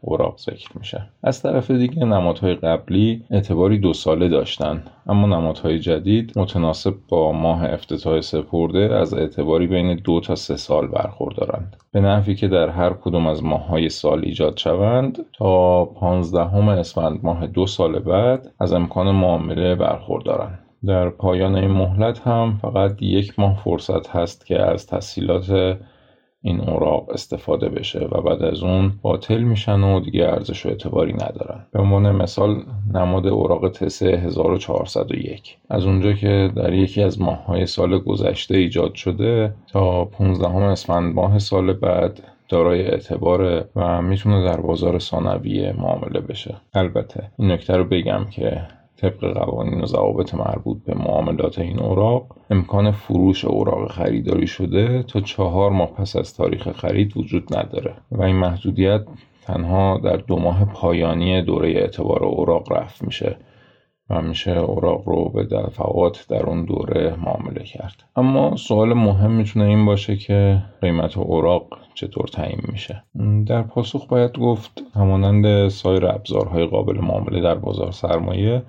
اوراق 0.00 0.38
ذکر 0.38 0.78
میشه. 0.78 1.02
از 1.22 1.42
طرف 1.42 1.70
دیگه 1.70 2.04
نمادهای 2.04 2.54
قبلی 2.54 3.22
اعتباری 3.60 3.78
دو 3.78 3.92
ساله 3.92 4.28
داشتن. 4.28 4.84
اما 5.06 5.26
نمادهای 5.26 5.78
جدید 5.78 6.32
متناسب 6.38 6.94
با 7.08 7.32
ماه 7.32 7.64
افتتاح 7.64 8.20
سپرده 8.20 8.94
از 8.94 9.14
اعتباری 9.14 9.66
بین 9.66 9.96
دو 9.96 10.20
تا 10.20 10.34
سه 10.34 10.56
سال 10.56 10.86
برخوردارند. 10.86 11.76
به 11.92 12.00
نحوی 12.00 12.34
که 12.34 12.48
در 12.48 12.68
هر 12.68 12.92
کدوم 12.92 13.26
از 13.26 13.44
ماههای 13.44 13.88
سال 13.88 14.20
ایجاد 14.24 14.56
شوند 14.56 15.18
تا 15.38 15.84
پانزدهم 15.84 16.68
اسفند 16.68 17.20
ماه 17.22 17.46
دو 17.46 17.66
سال 17.66 17.98
بعد 17.98 18.52
از 18.60 18.72
امکان 18.72 19.10
معامله 19.10 19.74
برخوردارند. 19.74 20.58
در 20.86 21.08
پایان 21.08 21.56
این 21.56 21.70
مهلت 21.70 22.18
هم 22.18 22.58
فقط 22.62 23.02
یک 23.02 23.38
ماه 23.38 23.60
فرصت 23.64 24.08
هست 24.08 24.46
که 24.46 24.62
از 24.62 24.86
تسهیلات 24.86 25.78
این 26.42 26.60
اوراق 26.60 27.10
استفاده 27.10 27.68
بشه 27.68 28.08
و 28.12 28.20
بعد 28.20 28.42
از 28.42 28.62
اون 28.62 28.92
باطل 29.02 29.38
میشن 29.38 29.80
و 29.80 30.00
دیگه 30.00 30.24
ارزش 30.24 30.66
و 30.66 30.68
اعتباری 30.68 31.12
ندارن. 31.12 31.66
به 31.72 31.80
عنوان 31.80 32.16
مثال 32.16 32.62
نماد 32.94 33.26
اوراق 33.26 33.68
تسه 33.68 34.06
1401 34.06 35.56
از 35.70 35.86
اونجا 35.86 36.12
که 36.12 36.50
در 36.56 36.72
یکی 36.72 37.02
از 37.02 37.20
ماههای 37.20 37.66
سال 37.66 37.98
گذشته 37.98 38.56
ایجاد 38.56 38.94
شده 38.94 39.54
تا 39.72 40.04
15 40.04 40.48
اسفند 40.48 41.14
ماه 41.14 41.38
سال 41.38 41.72
بعد 41.72 42.20
دارای 42.48 42.86
اعتباره 42.86 43.68
و 43.76 44.02
می‌تونه 44.02 44.44
در 44.44 44.60
بازار 44.60 44.98
ثانویه 44.98 45.74
معامله 45.78 46.20
بشه. 46.20 46.54
البته 46.74 47.30
این 47.38 47.50
نکته 47.50 47.76
رو 47.76 47.84
بگم 47.84 48.26
که 48.30 48.62
طبق 49.00 49.38
قوانین 49.38 49.80
و 49.80 49.86
ضوابط 49.86 50.34
مربوط 50.34 50.84
به 50.84 50.94
معاملات 50.94 51.58
این 51.58 51.80
اوراق 51.80 52.26
امکان 52.50 52.90
فروش 52.90 53.44
اوراق 53.44 53.90
خریداری 53.90 54.46
شده 54.46 55.02
تا 55.02 55.20
چهار 55.20 55.70
ماه 55.70 55.92
پس 55.92 56.16
از 56.16 56.34
تاریخ 56.34 56.72
خرید 56.72 57.16
وجود 57.16 57.56
نداره 57.56 57.94
و 58.12 58.22
این 58.22 58.36
محدودیت 58.36 59.00
تنها 59.42 59.98
در 60.04 60.16
دو 60.16 60.38
ماه 60.38 60.64
پایانی 60.64 61.42
دوره 61.42 61.68
اعتبار 61.68 62.24
اوراق 62.24 62.72
رفت 62.72 63.02
میشه 63.02 63.36
و 64.10 64.22
میشه 64.22 64.50
اوراق 64.50 65.08
رو 65.08 65.28
به 65.28 65.44
دفعات 65.44 66.26
در 66.28 66.42
اون 66.42 66.64
دوره 66.64 67.16
معامله 67.24 67.64
کرد. 67.64 68.04
اما 68.16 68.56
سوال 68.56 68.92
مهم 68.92 69.30
می‌تونه 69.30 69.64
این 69.64 69.86
باشه 69.86 70.16
که 70.16 70.62
قیمت 70.80 71.18
اوراق 71.18 71.78
چطور 71.94 72.26
تعیین 72.26 72.60
میشه. 72.72 73.02
در 73.46 73.62
پاسخ 73.62 74.06
باید 74.08 74.38
گفت 74.38 74.82
همانند 74.94 75.68
سایر 75.68 76.06
ابزارهای 76.06 76.66
قابل 76.66 76.98
معامله 77.00 77.40
در 77.40 77.54
بازار 77.54 77.90
سرمایه 77.90 78.62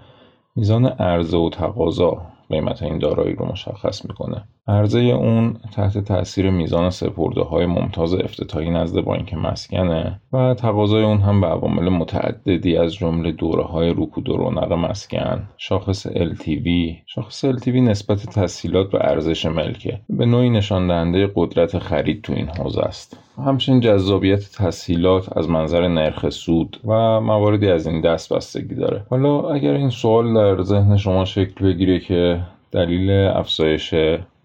میزان 0.56 0.86
عرضه 0.86 1.38
و 1.38 1.50
تقاضا 1.50 2.22
قیمت 2.50 2.84
این 2.84 3.00
دارایی 3.00 3.36
رو 3.36 3.46
مشخص 3.46 4.06
می‌کنه. 4.06 4.48
عرضه 4.68 5.00
اون 5.00 5.58
تحت 5.76 5.98
تاثیر 5.98 6.50
میزان 6.50 6.90
سپرده 6.90 7.42
های 7.42 7.66
ممتاز 7.66 8.14
افتتاحی 8.14 8.70
نزد 8.70 9.00
بانک 9.02 9.34
مسکنه 9.34 10.22
و 10.34 10.54
تقاضای 10.54 11.04
اون 11.04 11.18
هم 11.18 11.42
به 11.42 11.48
عوامل 11.48 11.90
متعددی 11.90 12.78
از 12.78 12.94
جمله 12.94 13.32
دوره 13.32 13.64
های 13.64 13.90
رکود 13.90 14.30
و 14.30 14.38
رونق 14.38 14.74
مسکن 14.74 15.44
شاخص 15.58 16.08
LTV 16.08 16.70
شاخص 17.06 17.46
LTV 17.46 17.68
نسبت 17.68 18.26
تسهیلات 18.26 18.92
به 18.92 18.98
ارزش 19.02 19.46
ملکه 19.46 20.00
به 20.10 20.26
نوعی 20.26 20.50
نشان 20.50 20.88
دهنده 20.88 21.32
قدرت 21.36 21.80
خرید 21.80 22.22
تو 22.22 22.34
این 22.34 22.48
حوزه 22.48 22.82
است. 22.82 23.18
همچنین 23.46 23.80
جذابیت 23.80 24.52
تسهیلات 24.52 25.38
از 25.38 25.50
منظر 25.50 25.88
نرخ 25.88 26.30
سود 26.30 26.80
و 26.86 27.22
مواردی 27.22 27.70
از 27.70 27.88
این 27.88 28.02
دست 28.02 28.34
بستگی 28.34 28.76
داره. 28.76 29.06
حالا 29.10 29.50
اگر 29.50 29.74
این 29.74 29.90
سوال 29.90 30.34
در 30.34 30.64
ذهن 30.64 30.98
شما 30.98 31.26
شکل 31.26 31.66
بگیره 31.66 32.00
که 32.00 32.42
دلیل 32.72 33.12
افزایش 33.12 33.94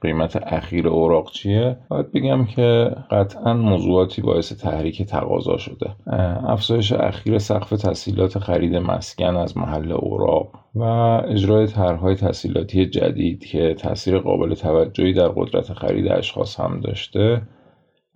قیمت 0.02 0.36
اخیر 0.52 0.88
اوراق 0.88 1.30
چیه؟ 1.30 1.76
باید 1.88 2.12
بگم 2.12 2.44
که 2.44 2.90
قطعا 3.10 3.54
موضوعاتی 3.54 4.22
باعث 4.22 4.52
تحریک 4.52 5.02
تقاضا 5.02 5.56
شده. 5.56 5.90
افزایش 6.46 6.92
اخیر 6.92 7.38
سقف 7.38 7.70
تسهیلات 7.70 8.38
خرید 8.38 8.76
مسکن 8.76 9.36
از 9.36 9.56
محل 9.56 9.92
اوراق 9.92 10.48
و 10.74 10.82
اجرای 11.28 11.66
طرحهای 11.66 12.14
تسهیلاتی 12.14 12.86
جدید 12.86 13.44
که 13.44 13.74
تاثیر 13.74 14.18
قابل 14.18 14.54
توجهی 14.54 15.12
در 15.12 15.28
قدرت 15.28 15.72
خرید 15.72 16.08
اشخاص 16.08 16.60
هم 16.60 16.80
داشته. 16.80 17.42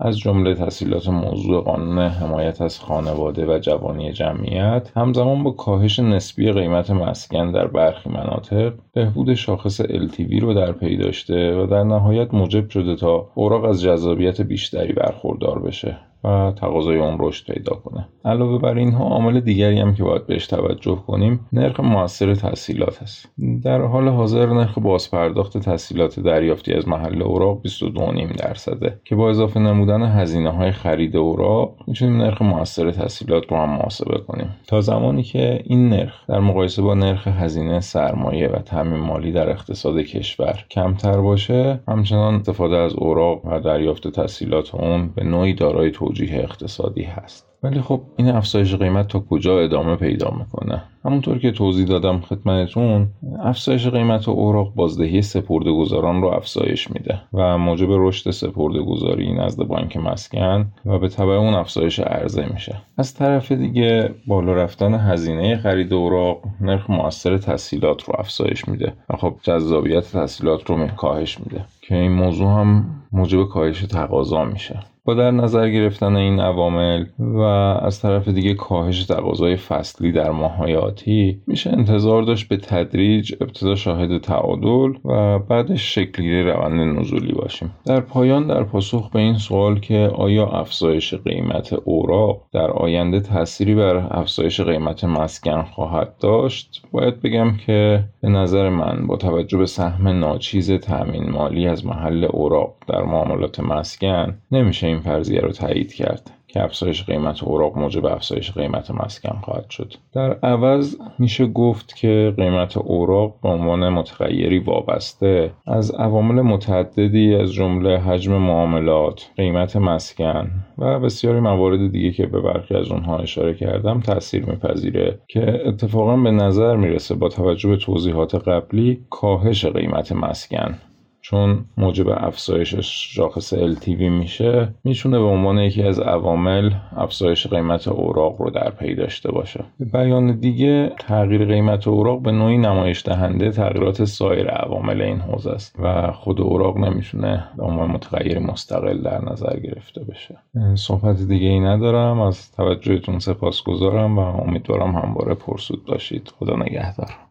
از 0.02 0.19
جمله 0.19 0.54
تسهیلات 0.54 1.09
موضوع 1.09 1.62
قانون 1.64 1.99
حمایت 1.99 2.61
از 2.61 2.80
خانواده 2.80 3.47
و 3.47 3.59
جوانی 3.59 4.12
جمعیت 4.12 4.92
همزمان 4.97 5.42
با 5.42 5.50
کاهش 5.50 5.99
نسبی 5.99 6.52
قیمت 6.52 6.90
مسکن 6.90 7.52
در 7.52 7.66
برخی 7.66 8.11
مناطق 8.11 8.73
بهبود 8.92 9.35
شاخص 9.35 9.83
LTV 9.83 10.40
رو 10.40 10.54
در 10.54 10.73
پی 10.73 10.97
داشته 10.97 11.57
و 11.57 11.66
در 11.66 11.83
نهایت 11.83 12.35
موجب 12.35 12.69
شده 12.69 12.97
تا 12.97 13.30
اوراق 13.35 13.64
از 13.64 13.83
جذابیت 13.83 14.40
بیشتری 14.40 14.92
برخوردار 14.92 15.59
بشه. 15.59 16.10
و 16.25 16.53
تقاضای 16.57 16.99
اون 16.99 17.17
رشد 17.21 17.53
پیدا 17.53 17.77
کنه. 17.77 18.09
علاوه 18.25 18.59
بر 18.59 18.79
اینها 18.79 19.05
عامل 19.05 19.41
دیگری 19.41 19.81
هم 19.81 19.95
که 19.95 20.05
باید 20.05 20.27
بهش 20.27 20.47
توجه 20.47 21.03
کنیم 21.07 21.41
نرخ 21.53 21.81
موثر 21.81 22.35
تسهیلات 22.35 23.03
است 23.03 23.29
در 23.65 23.81
حال 23.81 24.09
حاضر 24.09 24.47
نرخ 24.47 24.79
بازپرداخت 24.79 25.59
تسهیلات 25.59 26.21
دریافتی 26.21 26.73
از 26.73 26.89
محل 26.89 27.23
اوراق 27.23 27.61
22.5 27.67 28.37
درصده 28.37 29.00
که 29.04 29.17
با 29.17 29.30
اضافه 29.30 29.61
نمودن 29.61 30.02
هزینه 30.02 30.50
های 30.50 30.71
خرید 30.71 31.17
اوراق 31.17 31.76
می‌تونیم 31.87 32.17
نرخ 32.17 32.43
موثر 32.43 32.91
تسهیلات 32.91 33.50
رو 33.50 33.56
هم 33.56 33.71
محاسبه 33.71 34.19
کنیم. 34.19 34.56
تا 34.67 34.80
زمانی 34.80 35.23
که 35.23 35.63
این 35.65 35.89
نرخ 35.89 36.26
در 36.28 36.41
مقایسه 36.41 36.83
با 36.83 36.95
نرخ 36.95 37.28
هزینه 37.28 37.80
سرمایه 37.80 38.49
و 38.49 38.56
تامین 38.56 39.00
مالی 39.00 39.33
در 39.33 39.50
اقتصاد 39.50 39.99
کشور 39.99 40.65
کمتر 40.71 41.21
باشه 41.21 41.80
همچنان 41.89 42.35
استفاده 42.35 42.76
از 42.76 42.95
اوراق 42.95 43.45
و 43.45 43.61
دریافت 43.61 44.09
تسهیلات 44.09 44.75
اون 44.75 45.09
به 45.15 45.25
نوعی 45.25 45.54
دارای 45.54 45.91
توجیه 46.10 46.38
اقتصادی 46.38 47.02
هست. 47.02 47.46
ولی 47.62 47.80
خب 47.80 48.00
این 48.16 48.28
افزایش 48.28 48.75
قیمت 48.75 49.08
تا 49.08 49.18
کجا 49.18 49.60
ادامه 49.60 49.96
پیدا 49.96 50.30
می‌کنه؟ 50.38 50.82
همونطور 51.04 51.38
که 51.38 51.50
توضیح 51.50 51.86
دادم 51.86 52.20
خدمتتون 52.20 53.08
افزایش 53.42 53.88
قیمت 53.88 54.28
اوراق 54.28 54.75
بازدهی 54.75 55.23
سپرده 55.23 55.73
گذاران 55.73 56.23
رو 56.23 56.28
افزایش 56.28 56.90
میده 56.90 57.20
و 57.32 57.58
موجب 57.58 57.88
رشد 57.90 58.30
سپرده 58.30 58.82
گذاری 58.82 59.32
نزد 59.32 59.62
بانک 59.62 59.96
مسکن 59.96 60.73
و 60.86 60.99
به 60.99 61.08
تبع 61.08 61.32
اون 61.32 61.54
افزایش 61.54 62.00
عرضه 62.00 62.52
میشه. 62.52 62.76
از 62.99 63.14
طرف 63.14 63.52
دیگه 63.52 64.14
بالا 64.26 64.52
رفتن 64.52 64.94
هزینه 64.94 65.56
خرید 65.56 65.92
اوراق 65.92 66.42
نرخ 66.60 66.90
موثر 66.90 67.38
تسهیلات 67.38 68.02
رو 68.02 68.14
افزایش 68.18 68.68
میده 68.68 68.92
و 69.10 69.16
خب 69.16 69.34
جذابیت 69.42 70.16
تسهیلات 70.16 70.70
رو 70.70 70.86
کاهش 70.86 71.38
میده 71.40 71.64
که 71.82 71.94
این 71.94 72.12
موضوع 72.12 72.49
هم 72.49 72.84
موجب 73.12 73.44
کاهش 73.44 73.82
تقاضا 73.82 74.44
میشه. 74.44 74.80
در 75.14 75.30
نظر 75.30 75.70
گرفتن 75.70 76.16
این 76.16 76.40
عوامل 76.40 77.04
و 77.18 77.40
از 77.82 78.00
طرف 78.00 78.28
دیگه 78.28 78.54
کاهش 78.54 79.04
تقاضای 79.04 79.56
فصلی 79.56 80.12
در 80.12 80.30
ماههای 80.30 80.76
آتی 80.76 81.42
میشه 81.46 81.70
انتظار 81.70 82.23
داشت 82.23 82.49
به 82.49 82.56
تدریج 82.56 83.34
ابتدا 83.40 83.75
شاهد 83.75 84.18
تعادل 84.18 84.92
و 85.04 85.38
بعدش 85.38 85.94
شکلی 85.94 86.42
روند 86.42 86.99
نزولی 86.99 87.32
باشیم. 87.32 87.75
در 87.86 88.00
پایان 88.00 88.46
در 88.46 88.62
پاسخ 88.64 89.10
به 89.10 89.18
این 89.18 89.34
سوال 89.34 89.80
که 89.80 90.10
آیا 90.14 90.46
افزایش 90.46 91.14
قیمت 91.14 91.73
اوراق 91.73 92.42
در 92.52 92.70
آینده 92.70 93.20
تأثیری 93.20 93.75
بر 93.75 93.96
افزایش 94.10 94.60
قیمت 94.60 95.04
مسکن 95.04 95.62
خواهد 95.62 96.14
داشت 96.20 96.82
باید 96.92 97.23
بگم 97.23 97.56
که 97.66 98.04
به 98.23 98.28
نظر 98.28 98.68
من 98.68 99.06
با 99.06 99.16
توجه 99.16 99.58
به 99.58 99.66
سهم 99.66 100.08
ناچیز 100.08 100.73
تأمین 100.73 101.30
مالی 101.30 101.66
از 101.68 101.86
محل 101.86 102.25
اوراق 102.25 102.75
در 102.88 103.02
معاملات 103.02 103.60
مسکن 103.60 104.38
نمیشه 104.50 104.86
این 104.86 105.00
فرضیه 105.00 105.41
رو 105.41 105.52
تایید 105.52 105.93
کرد 105.93 106.30
که 106.52 106.65
افزایش 106.65 107.04
قیمت 107.04 107.45
اوراق 107.45 107.78
موجب 107.78 108.06
افزایش 108.06 108.52
قیمت 108.52 108.91
مسکن 108.91 109.39
خواهد 109.43 109.71
شد. 109.71 109.95
در 110.15 110.32
عوض 110.32 110.97
میشه 111.19 111.47
گفت 111.47 111.97
که 111.97 112.34
قیمت 112.36 112.76
اوراق 112.76 113.41
به 113.43 113.49
عنوان 113.49 113.89
متغیری 113.89 114.58
وابسته 114.58 115.50
از 115.67 115.91
عوامل 115.91 116.43
متعددی 116.43 117.34
از 117.34 117.52
جمله 117.52 117.99
حجم 117.99 118.32
معاملات 118.32 119.30
قیمت 119.36 119.76
مسکن 119.76 120.50
و 120.78 121.00
بسیاری 121.00 121.41
موارد 121.41 121.93
دیگه 121.93 122.13
که 122.13 122.26
به 122.26 122.41
برخی 122.41 122.75
از 122.75 122.91
اونها 122.91 123.19
اشاره 123.19 123.54
کردم 123.54 124.00
تاثیر 124.00 124.47
میپذیره 124.47 125.21
که 125.28 125.63
اتفاقا 125.67 126.17
به 126.17 126.30
نظر 126.30 126.76
می‌رسه 126.76 127.15
با 127.15 127.28
توجه 127.28 127.69
به 127.69 127.76
توضیحات 127.76 128.34
قبلی 128.34 129.00
کاهش 129.10 129.67
قیمت 129.67 130.13
مسکن. 130.13 130.78
چون 131.23 131.65
موجب 131.76 132.09
افزایش 132.09 132.75
شاخص 133.15 133.54
LTV 133.54 134.00
میشه 134.00 134.75
می‌تونه 134.85 135.19
به 135.19 135.25
عنوان 135.25 135.59
یکی 135.59 135.83
از 135.83 136.00
عوامل 136.00 136.71
افزایش 136.97 137.47
قیمت 137.47 137.89
اوراق 137.89 138.43
رو 138.43 138.50
در 138.50 138.71
پی 138.71 138.95
داشته 138.95 139.33
باشه. 139.33 139.65
به 139.78 139.85
بیان 139.85 140.41
دیگه 140.41 140.93
تغییر 140.99 141.45
قیمت 141.45 141.89
اوراق 141.89 142.23
به 142.23 142.33
نوعی 142.33 142.59
نمایش 142.59 143.06
دهنده 143.06 143.50
تغییرات 143.50 144.04
سایر 144.04 144.49
عوامل 144.49 145.02
این 145.02 145.21
حوزه 145.21 145.50
است 145.50 145.76
و 145.78 146.13
خود 146.13 146.41
اوراق 146.41 146.76
نمی‌تونه 146.78 147.45
به 147.56 147.65
عنوان 147.65 147.91
متغیر 147.91 148.39
مستقل 148.39 149.02
در 149.02 149.25
نظر 149.33 149.61
گرفته 149.61 150.04
بشه. 150.04 150.37
صحبت 150.75 151.23
دیگه 151.23 151.49
ای 151.49 151.61
ندارم 151.61 152.21
از 152.21 152.52
توجهتون 152.52 153.19
سپاسگزارم 153.19 154.19
و 154.19 154.43
امیدوارم 154.43 154.97
همواره 154.97 155.35
پرسود 155.35 155.85
باشید. 155.85 156.33
خدا 156.39 156.56
نگهدار. 156.56 157.29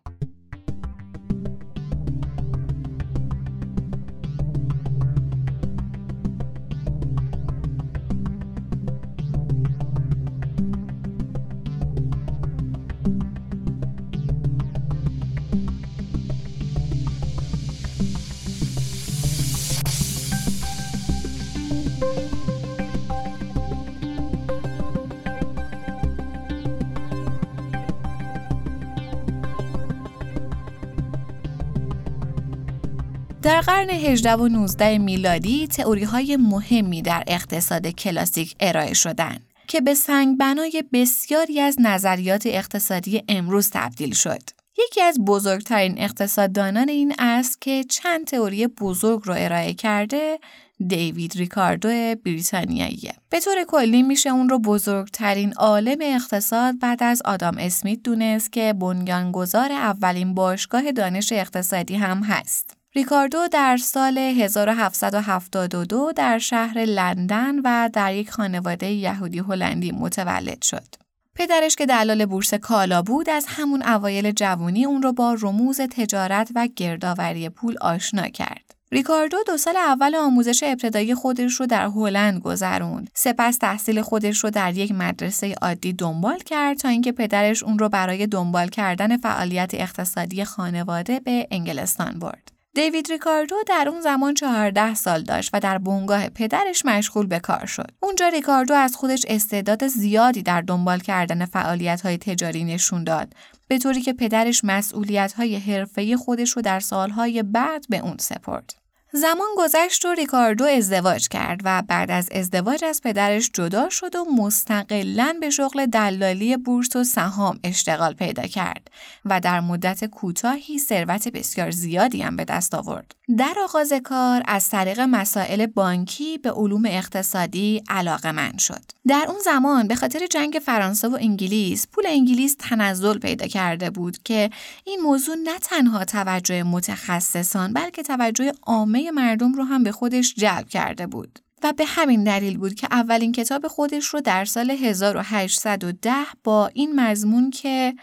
در 33.50 33.62
قرن 33.62 33.90
18 33.90 34.34
و 34.34 34.48
19 34.48 34.98
میلادی 34.98 35.68
تئوری 35.68 36.04
های 36.04 36.38
مهمی 36.38 37.02
در 37.02 37.24
اقتصاد 37.28 37.88
کلاسیک 37.88 38.56
ارائه 38.60 38.94
شدند 38.94 39.42
که 39.68 39.82
به 39.82 39.94
سنگبنای 39.94 40.84
بسیاری 40.94 41.60
از 41.60 41.76
نظریات 41.80 42.44
اقتصادی 42.46 43.24
امروز 43.30 43.70
تبدیل 43.74 44.14
شد. 44.14 44.42
یکی 44.78 45.02
از 45.02 45.20
بزرگترین 45.26 45.96
اقتصاددانان 45.98 46.90
این 46.90 47.16
است 47.20 47.62
که 47.62 47.84
چند 47.84 48.28
تئوری 48.28 48.68
بزرگ 48.68 49.22
رو 49.26 49.36
ارائه 49.38 49.74
کرده 49.74 50.40
دیوید 50.88 51.34
ریکاردو 51.38 52.16
بریتانیاییه. 52.26 53.14
به 53.30 53.40
طور 53.40 53.64
کلی 53.68 54.04
میشه 54.04 54.30
اون 54.30 54.50
رو 54.50 54.60
بزرگترین 54.60 55.54
عالم 55.54 55.98
اقتصاد 56.02 56.80
بعد 56.80 57.04
از 57.04 57.22
آدام 57.26 57.58
اسمیت 57.60 58.04
دونست 58.04 58.52
که 58.52 58.74
بنیانگذار 58.74 59.72
اولین 59.72 60.34
باشگاه 60.34 60.92
دانش 60.92 61.32
اقتصادی 61.32 61.96
هم 61.96 62.24
هست. 62.24 62.79
ریکاردو 62.96 63.48
در 63.48 63.78
سال 63.78 64.18
1772 64.18 66.12
در 66.16 66.38
شهر 66.38 66.78
لندن 66.78 67.60
و 67.60 67.90
در 67.94 68.14
یک 68.14 68.32
خانواده 68.32 68.92
یهودی 68.92 69.40
هلندی 69.40 69.92
متولد 69.92 70.62
شد. 70.62 70.96
پدرش 71.36 71.76
که 71.76 71.86
دلال 71.86 72.26
بورس 72.26 72.54
کالا 72.54 73.02
بود 73.02 73.30
از 73.30 73.46
همون 73.48 73.84
اوایل 73.84 74.32
جوانی 74.32 74.86
اون 74.86 75.02
رو 75.02 75.14
با 75.14 75.38
رموز 75.42 75.82
تجارت 75.82 76.52
و 76.56 76.68
گردآوری 76.76 77.50
پول 77.50 77.76
آشنا 77.82 78.28
کرد. 78.28 78.76
ریکاردو 78.92 79.38
دو 79.48 79.58
سال 79.58 79.78
اول 79.78 80.16
آموزش 80.16 80.64
ابتدایی 80.64 81.16
خودش 81.16 81.54
رو 81.54 81.66
در 81.66 81.86
هلند 81.86 82.42
گذروند. 82.42 83.10
سپس 83.14 83.58
تحصیل 83.58 84.02
خودش 84.02 84.44
رو 84.44 84.50
در 84.50 84.78
یک 84.78 84.92
مدرسه 84.92 85.56
عادی 85.62 85.94
دنبال 85.94 86.40
کرد 86.40 86.78
تا 86.78 86.90
اینکه 86.90 87.12
پدرش 87.12 87.64
اون 87.64 87.80
رو 87.80 87.90
برای 87.90 88.28
دنبال 88.28 88.68
کردن 88.68 89.18
فعالیت 89.18 89.72
اقتصادی 89.74 90.46
خانواده 90.46 91.20
به 91.20 91.48
انگلستان 91.52 92.20
برد. 92.20 92.59
دیوید 92.76 93.12
ریکاردو 93.12 93.56
در 93.68 93.90
اون 93.90 94.02
زمان 94.02 94.34
14 94.34 94.94
سال 94.94 95.24
داشت 95.24 95.50
و 95.54 95.60
در 95.60 95.78
بنگاه 95.78 96.30
پدرش 96.30 96.86
مشغول 96.86 97.26
به 97.26 97.40
کار 97.40 97.66
شد. 97.66 97.92
اونجا 98.00 98.28
ریکاردو 98.28 98.74
از 98.74 98.96
خودش 98.96 99.26
استعداد 99.28 99.88
زیادی 99.88 100.44
در 100.44 100.62
دنبال 100.62 101.00
کردن 101.00 101.46
فعالیت 101.46 102.02
های 102.02 102.18
تجاری 102.18 102.64
نشون 102.64 103.04
داد 103.04 103.34
به 103.68 103.78
طوری 103.78 104.02
که 104.02 104.14
پدرش 104.14 104.62
مسئولیت 104.64 105.34
های 105.34 105.56
حرفه 105.56 106.18
خودش 106.18 106.52
رو 106.52 106.62
در 106.62 106.80
سالهای 106.80 107.44
بعد 107.44 107.86
به 107.90 107.98
اون 107.98 108.18
سپرد. 108.20 108.76
زمان 109.12 109.48
گذشت 109.58 110.06
و 110.06 110.14
ریکاردو 110.14 110.66
ازدواج 110.66 111.28
کرد 111.28 111.62
و 111.64 111.84
بعد 111.88 112.12
از 112.12 112.30
ازدواج 112.32 112.86
از 112.86 113.02
پدرش 113.02 113.52
جدا 113.54 113.90
شد 113.90 114.16
و 114.16 114.26
مستقلا 114.38 115.38
به 115.42 115.50
شغل 115.50 115.86
دلالی 115.86 116.58
بورس 116.58 116.96
و 116.96 117.04
سهام 117.04 117.60
اشتغال 117.64 118.14
پیدا 118.14 118.44
کرد 118.44 118.92
و 119.26 119.40
در 119.40 119.60
مدت 119.60 120.06
کوتاهی 120.06 120.80
ثروت 120.80 121.28
بسیار 121.28 121.72
زیادی 121.72 122.22
هم 122.22 122.36
به 122.36 122.46
دست 122.46 122.76
آورد. 122.76 123.19
در 123.38 123.56
آغاز 123.64 123.94
کار 124.04 124.42
از 124.46 124.70
طریق 124.70 125.00
مسائل 125.00 125.66
بانکی 125.66 126.38
به 126.38 126.52
علوم 126.52 126.86
اقتصادی 126.86 127.84
علاقه 127.90 128.32
من 128.32 128.58
شد. 128.58 128.82
در 129.08 129.26
اون 129.28 129.40
زمان 129.40 129.88
به 129.88 129.96
خاطر 129.96 130.28
جنگ 130.28 130.62
فرانسه 130.66 131.08
و 131.08 131.18
انگلیس 131.22 131.88
پول 131.88 132.04
انگلیس 132.08 132.56
تنزل 132.60 133.20
پیدا 133.20 133.48
کرده 133.48 133.90
بود 133.90 134.18
که 134.24 134.50
این 134.86 135.00
موضوع 135.02 135.36
نه 135.36 135.60
تنها 135.60 136.06
توجه 136.06 136.64
متخصصان 136.64 137.74
بلکه 137.74 138.04
توجه 138.04 138.52
عامه 138.64 139.12
مردم 139.12 139.54
رو 139.54 139.64
هم 139.64 139.84
به 139.84 139.92
خودش 139.92 140.34
جلب 140.36 140.70
کرده 140.70 141.08
بود. 141.08 141.40
و 141.64 141.74
به 141.74 141.86
همین 141.86 142.24
دلیل 142.24 142.58
بود 142.58 142.74
که 142.74 142.88
اولین 142.92 143.32
کتاب 143.32 143.68
خودش 143.68 144.06
رو 144.06 144.22
در 144.22 144.46
سال 144.46 144.72
1810 144.72 146.12
با 146.44 146.68
این 146.74 147.00
مضمون 147.00 147.50
که 147.50 147.94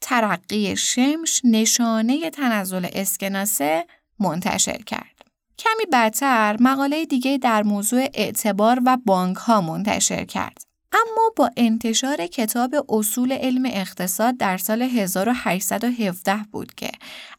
ترقی 0.00 0.76
شمش 0.76 1.40
نشانه 1.44 2.30
تنزل 2.30 2.86
اسکناسه 2.92 3.86
منتشر 4.18 4.78
کرد. 4.82 5.14
کمی 5.58 5.86
بعدتر 5.92 6.56
مقاله 6.60 7.04
دیگه 7.04 7.38
در 7.38 7.62
موضوع 7.62 8.06
اعتبار 8.14 8.80
و 8.86 8.98
بانک 9.06 9.36
ها 9.36 9.60
منتشر 9.60 10.24
کرد. 10.24 10.62
اما 10.92 11.30
با 11.36 11.50
انتشار 11.56 12.26
کتاب 12.26 12.74
اصول 12.88 13.32
علم 13.32 13.62
اقتصاد 13.66 14.36
در 14.36 14.58
سال 14.58 14.82
1817 14.82 16.36
بود 16.52 16.74
که 16.74 16.90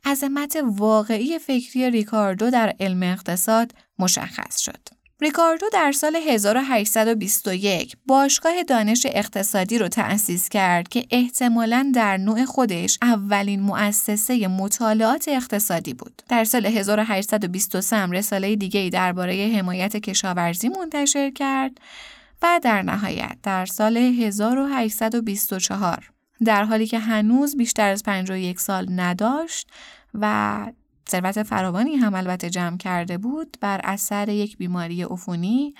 عظمت 0.06 0.58
واقعی 0.64 1.40
فکری 1.40 1.90
ریکاردو 1.90 2.50
در 2.50 2.76
علم 2.80 3.04
اقتصاد 3.04 3.72
مشخص 4.00 4.60
شد. 4.60 4.95
ریکاردو 5.22 5.66
در 5.74 5.92
سال 5.92 6.16
1821 6.16 7.98
باشگاه 8.06 8.64
دانش 8.64 9.08
اقتصادی 9.10 9.78
رو 9.78 9.88
تأسیس 9.88 10.50
کرد 10.50 10.88
که 10.88 11.06
احتمالاً 11.12 11.92
در 11.96 12.18
نوع 12.18 12.46
خودش 12.46 12.98
اولین 13.02 13.60
مؤسسه 13.60 14.48
مطالعات 14.48 15.26
اقتصادی 15.28 15.94
بود. 15.94 16.22
در 16.30 16.44
سال 16.44 16.66
1823 16.66 18.06
رساله 18.06 18.56
دیگری 18.56 18.90
درباره 18.90 19.54
حمایت 19.58 19.98
کشاورزی 19.98 20.70
منتشر 20.70 21.32
کرد 21.32 21.78
و 22.42 22.60
در 22.64 22.82
نهایت 22.82 23.38
در 23.44 23.66
سال 23.66 23.98
1824 23.98 26.12
در 26.46 26.64
حالی 26.64 26.88
که 26.88 27.00
هنوز 27.00 27.58
بیشتر 27.58 27.90
از 27.90 28.04
51 28.04 28.60
سال 28.60 28.88
نداشت 28.90 29.70
و 30.14 30.66
ثروت 31.12 31.44
فراوانی 31.44 31.96
هم 31.96 32.16
البته 32.16 32.50
جمع 32.50 32.78
کرده 32.78 33.18
بود 33.18 33.58
بر 33.62 33.82
اثر 33.84 34.30
یک 34.30 34.58
بیماری 34.58 35.04
عفونی 35.04 35.74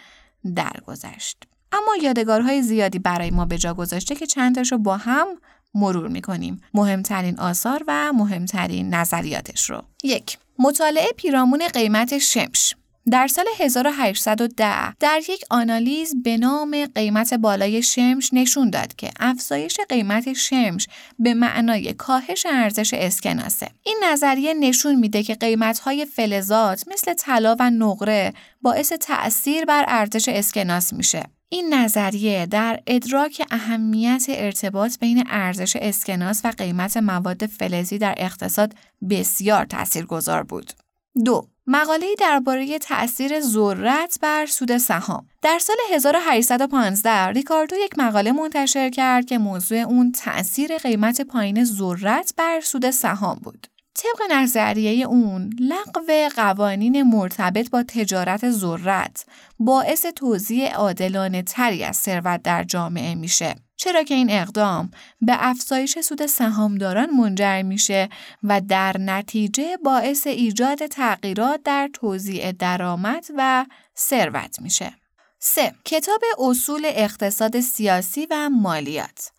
درگذشت. 0.56 1.44
اما 1.72 1.96
یادگارهای 2.04 2.62
زیادی 2.62 3.00
برای 3.00 3.32
ما 3.32 3.46
به 3.46 3.58
جا 3.58 3.74
گذاشته 3.74 4.16
که 4.16 4.26
چندتاش 4.26 4.72
رو 4.72 4.78
با 4.78 4.98
هم 4.98 5.28
مرور 5.74 6.08
می‌کنیم. 6.08 6.62
مهمترین 6.74 7.40
آثار 7.40 7.84
و 7.88 8.14
مهمترین 8.14 8.94
نظریاتش 8.94 9.70
رو. 9.70 9.82
یک 10.04 10.38
مطالعه 10.60 11.12
پیرامون 11.18 11.68
قیمت 11.68 12.18
شمش 12.18 12.76
در 13.12 13.28
سال 13.28 13.46
1810 13.60 14.94
در 15.00 15.22
یک 15.30 15.44
آنالیز 15.50 16.24
به 16.24 16.38
نام 16.38 16.86
قیمت 16.96 17.34
بالای 17.34 17.84
شمش 17.84 18.30
نشون 18.34 18.70
داد 18.70 18.96
که 18.96 19.12
افزایش 19.20 19.80
قیمت 19.90 20.34
شمش 20.34 20.88
به 21.20 21.34
معنای 21.34 21.94
کاهش 21.94 22.46
ارزش 22.46 22.94
اسکناسه. 22.94 23.68
این 23.84 23.98
نظریه 24.04 24.54
نشون 24.54 24.96
میده 24.96 25.24
که 25.24 25.36
قیمت‌های 25.36 26.06
فلزات 26.06 26.84
مثل 26.88 27.14
طلا 27.14 27.56
و 27.60 27.70
نقره 27.70 28.34
باعث 28.62 28.94
تأثیر 28.94 29.66
بر 29.66 29.86
ارزش 29.88 30.30
اسکناس 30.30 30.94
میشه. 30.94 31.24
این 31.50 31.74
نظریه 31.74 32.46
در 32.46 32.80
ادراک 32.88 33.48
اهمیت 33.52 34.26
ارتباط 34.30 35.00
بین 35.00 35.24
ارزش 35.30 35.76
اسکناس 35.76 36.42
و 36.44 36.52
قیمت 36.58 36.98
مواد 36.98 37.46
فلزی 37.46 37.98
در 37.98 38.16
اقتصاد 38.18 38.74
بسیار 39.10 39.66
تاثیرگذار 39.66 40.44
بود. 40.44 40.85
دو 41.24 41.48
مقاله 41.68 42.16
درباره 42.20 42.80
تأثیر 42.80 43.40
ذرت 43.40 44.20
بر 44.22 44.46
سود 44.46 44.78
سهام 44.78 45.28
در 45.42 45.60
سال 45.60 45.76
1815 45.92 47.28
ریکاردو 47.28 47.76
یک 47.76 48.00
مقاله 48.00 48.32
منتشر 48.32 48.90
کرد 48.90 49.26
که 49.26 49.38
موضوع 49.38 49.78
اون 49.78 50.12
تأثیر 50.12 50.78
قیمت 50.78 51.22
پایین 51.22 51.64
ذرت 51.64 52.34
بر 52.38 52.62
سود 52.62 52.92
سهام 52.92 53.40
بود. 53.44 53.68
طبق 53.96 54.32
نظریه 54.32 55.06
اون 55.06 55.50
لغو 55.60 56.30
قوانین 56.36 57.04
مرتبط 57.04 57.70
با 57.70 57.84
تجارت 57.84 58.52
ذرت 58.52 59.26
باعث 59.60 60.06
توزیع 60.06 60.74
عادلانه 60.74 61.42
تری 61.42 61.84
از 61.84 61.98
ثروت 61.98 62.42
در 62.44 62.64
جامعه 62.64 63.16
میشه 63.16 63.56
چرا 63.76 64.04
که 64.04 64.14
این 64.14 64.32
اقدام 64.32 64.92
به 65.22 65.34
افزایش 65.40 66.00
سود 66.00 66.26
سهامداران 66.26 67.10
منجر 67.10 67.62
میشه 67.62 68.10
و 68.44 68.62
در 68.62 68.98
نتیجه 68.98 69.78
باعث 69.78 70.28
ایجاد 70.28 70.86
تغییرات 70.88 71.64
در 71.64 71.90
توزیع 71.94 72.52
درآمد 72.52 73.26
و 73.38 73.66
ثروت 73.98 74.62
میشه. 74.62 74.96
3. 75.40 75.74
کتاب 75.86 76.22
اصول 76.40 76.82
اقتصاد 76.86 77.60
سیاسی 77.60 78.28
و 78.30 78.50
مالیات 78.50 79.32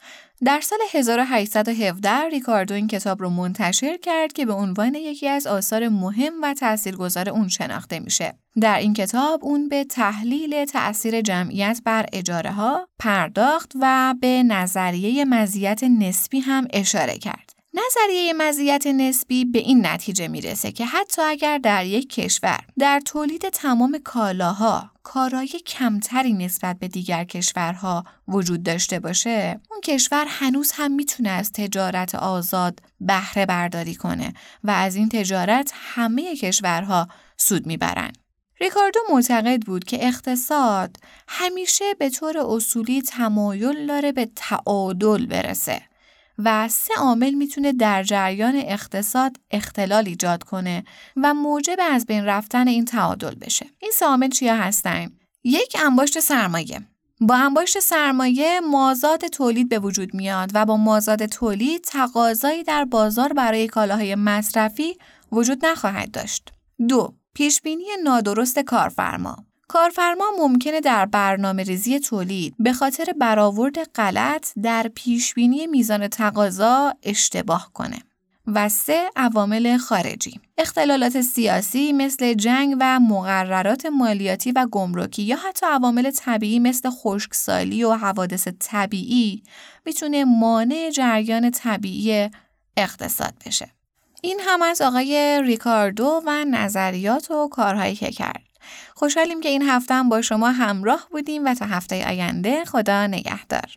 در 0.45 0.61
سال 0.61 0.79
1817 0.93 2.29
ریکاردو 2.29 2.75
این 2.75 2.87
کتاب 2.87 3.23
رو 3.23 3.31
منتشر 3.31 3.97
کرد 3.97 4.33
که 4.33 4.47
به 4.47 4.53
عنوان 4.53 4.95
یکی 4.95 5.29
از 5.29 5.47
آثار 5.47 5.89
مهم 5.89 6.33
و 6.43 6.55
تاثیرگذار 6.55 7.29
اون 7.29 7.49
شناخته 7.49 7.99
میشه. 7.99 8.35
در 8.61 8.79
این 8.79 8.95
کتاب 8.95 9.45
اون 9.45 9.69
به 9.69 9.85
تحلیل 9.85 10.65
تأثیر 10.65 11.21
جمعیت 11.21 11.81
بر 11.85 12.07
اجاره 12.13 12.51
ها 12.51 12.89
پرداخت 12.99 13.73
و 13.81 14.15
به 14.21 14.43
نظریه 14.43 15.25
مزیت 15.25 15.85
نسبی 15.85 16.41
هم 16.41 16.69
اشاره 16.73 17.19
کرد. 17.19 17.46
نظریه 17.77 18.33
مزیت 18.33 18.87
نسبی 18.87 19.45
به 19.45 19.59
این 19.59 19.87
نتیجه 19.87 20.29
می‌رسه 20.29 20.73
که 20.73 20.87
حتی 20.87 21.23
اگر 21.23 21.59
در 21.59 21.87
یک 21.87 22.11
کشور 22.11 22.61
در 22.79 23.01
تولید 23.01 23.49
تمام 23.49 23.99
کالاها 24.05 24.91
کارایی 25.03 25.49
کمتری 25.49 26.33
نسبت 26.33 26.79
به 26.79 26.89
دیگر 26.89 27.25
کشورها 27.25 28.05
وجود 28.29 28.63
داشته 28.63 29.01
باشه 29.01 29.61
اون 29.71 29.81
کشور 29.81 30.27
هنوز 30.29 30.73
هم 30.75 30.93
می‌تونه 30.93 31.29
از 31.29 31.53
تجارت 31.53 32.15
آزاد 32.15 32.81
بهره 33.01 33.47
برداری 33.47 33.95
کنه 33.95 34.35
و 34.65 34.71
از 34.71 34.97
این 34.97 35.09
تجارت 35.09 35.73
همه 35.75 36.37
کشورها 36.37 37.09
سود 37.37 37.67
می‌برن. 37.67 38.13
ریکاردو 38.61 39.01
معتقد 39.13 39.63
بود 39.63 39.85
که 39.85 40.07
اقتصاد 40.07 40.97
همیشه 41.29 41.95
به 41.99 42.11
طور 42.11 42.39
اصولی 42.39 43.03
تمایل 43.03 43.87
داره 43.87 44.13
به 44.13 44.29
تعادل 44.37 45.27
برسه. 45.27 45.83
و 46.39 46.69
سه 46.69 46.95
عامل 46.99 47.31
می‌تونه 47.35 47.73
در 47.73 48.03
جریان 48.03 48.57
اقتصاد 48.57 49.37
اختلال 49.51 50.07
ایجاد 50.07 50.43
کنه 50.43 50.85
و 51.17 51.35
موجب 51.35 51.77
از 51.91 52.07
بین 52.07 52.25
رفتن 52.25 52.69
این 52.69 52.85
تعادل 52.85 53.35
بشه. 53.35 53.67
این 53.79 53.91
سه 53.95 54.07
عامل 54.07 54.29
چیا 54.29 54.57
هستن؟ 54.57 55.11
یک 55.45 55.77
انباشت 55.85 56.21
سرمایه 56.21 56.81
با 57.21 57.35
انباشت 57.35 57.81
سرمایه 57.81 58.61
مازاد 58.61 59.27
تولید 59.27 59.69
به 59.69 59.79
وجود 59.79 60.15
میاد 60.15 60.51
و 60.55 60.65
با 60.67 60.77
مازاد 60.77 61.27
تولید 61.27 61.85
تقاضایی 61.85 62.63
در 62.63 62.85
بازار 62.85 63.33
برای 63.33 63.67
کالاهای 63.67 64.15
مصرفی 64.15 64.99
وجود 65.33 65.67
نخواهد 65.67 66.11
داشت. 66.11 66.53
دو 66.89 67.15
پیشبینی 67.35 67.85
نادرست 68.05 68.59
کارفرما 68.59 69.46
کارفرما 69.69 70.25
ممکنه 70.39 70.81
در 70.81 71.07
برنامه 71.07 71.63
ریزی 71.63 72.01
تولید 72.01 72.55
به 72.59 72.73
خاطر 72.73 73.05
برآورد 73.19 73.83
غلط 73.83 74.53
در 74.63 74.91
پیشبینی 74.95 75.67
میزان 75.67 76.09
تقاضا 76.09 76.95
اشتباه 77.03 77.71
کنه. 77.75 77.99
و 78.47 78.69
سه 78.69 79.11
عوامل 79.17 79.77
خارجی. 79.77 80.41
اختلالات 80.59 81.21
سیاسی 81.21 81.93
مثل 81.93 82.35
جنگ 82.35 82.77
و 82.81 83.01
مقررات 83.01 83.87
مالیاتی 83.87 84.53
و 84.53 84.67
گمرکی 84.71 85.23
یا 85.23 85.37
حتی 85.37 85.67
عوامل 85.67 86.11
طبیعی 86.11 86.59
مثل 86.59 86.91
خشکسالی 86.91 87.85
و 87.85 87.93
حوادث 87.93 88.49
طبیعی 88.61 89.43
می‌تونه 89.87 90.25
مانع 90.25 90.91
جریان 90.91 91.51
طبیعی 91.51 92.31
اقتصاد 92.77 93.35
بشه. 93.47 93.71
این 94.23 94.41
هم 94.47 94.63
از 94.63 94.81
آقای 94.81 95.43
ریکاردو 95.43 96.23
و 96.27 96.45
نظریات 96.45 97.31
و 97.31 97.49
کارهایی 97.49 97.95
که 97.95 98.11
کرد. 98.11 98.46
خوشحالیم 98.95 99.41
که 99.41 99.49
این 99.49 99.63
هفته 99.63 99.95
هم 99.95 100.09
با 100.09 100.23
شما 100.23 100.51
همراه 100.51 101.09
بودیم 101.11 101.45
و 101.45 101.55
تا 101.55 101.67
هفته 101.67 102.09
آینده 102.09 102.65
خدا 102.65 103.07
نگهدار. 103.07 103.77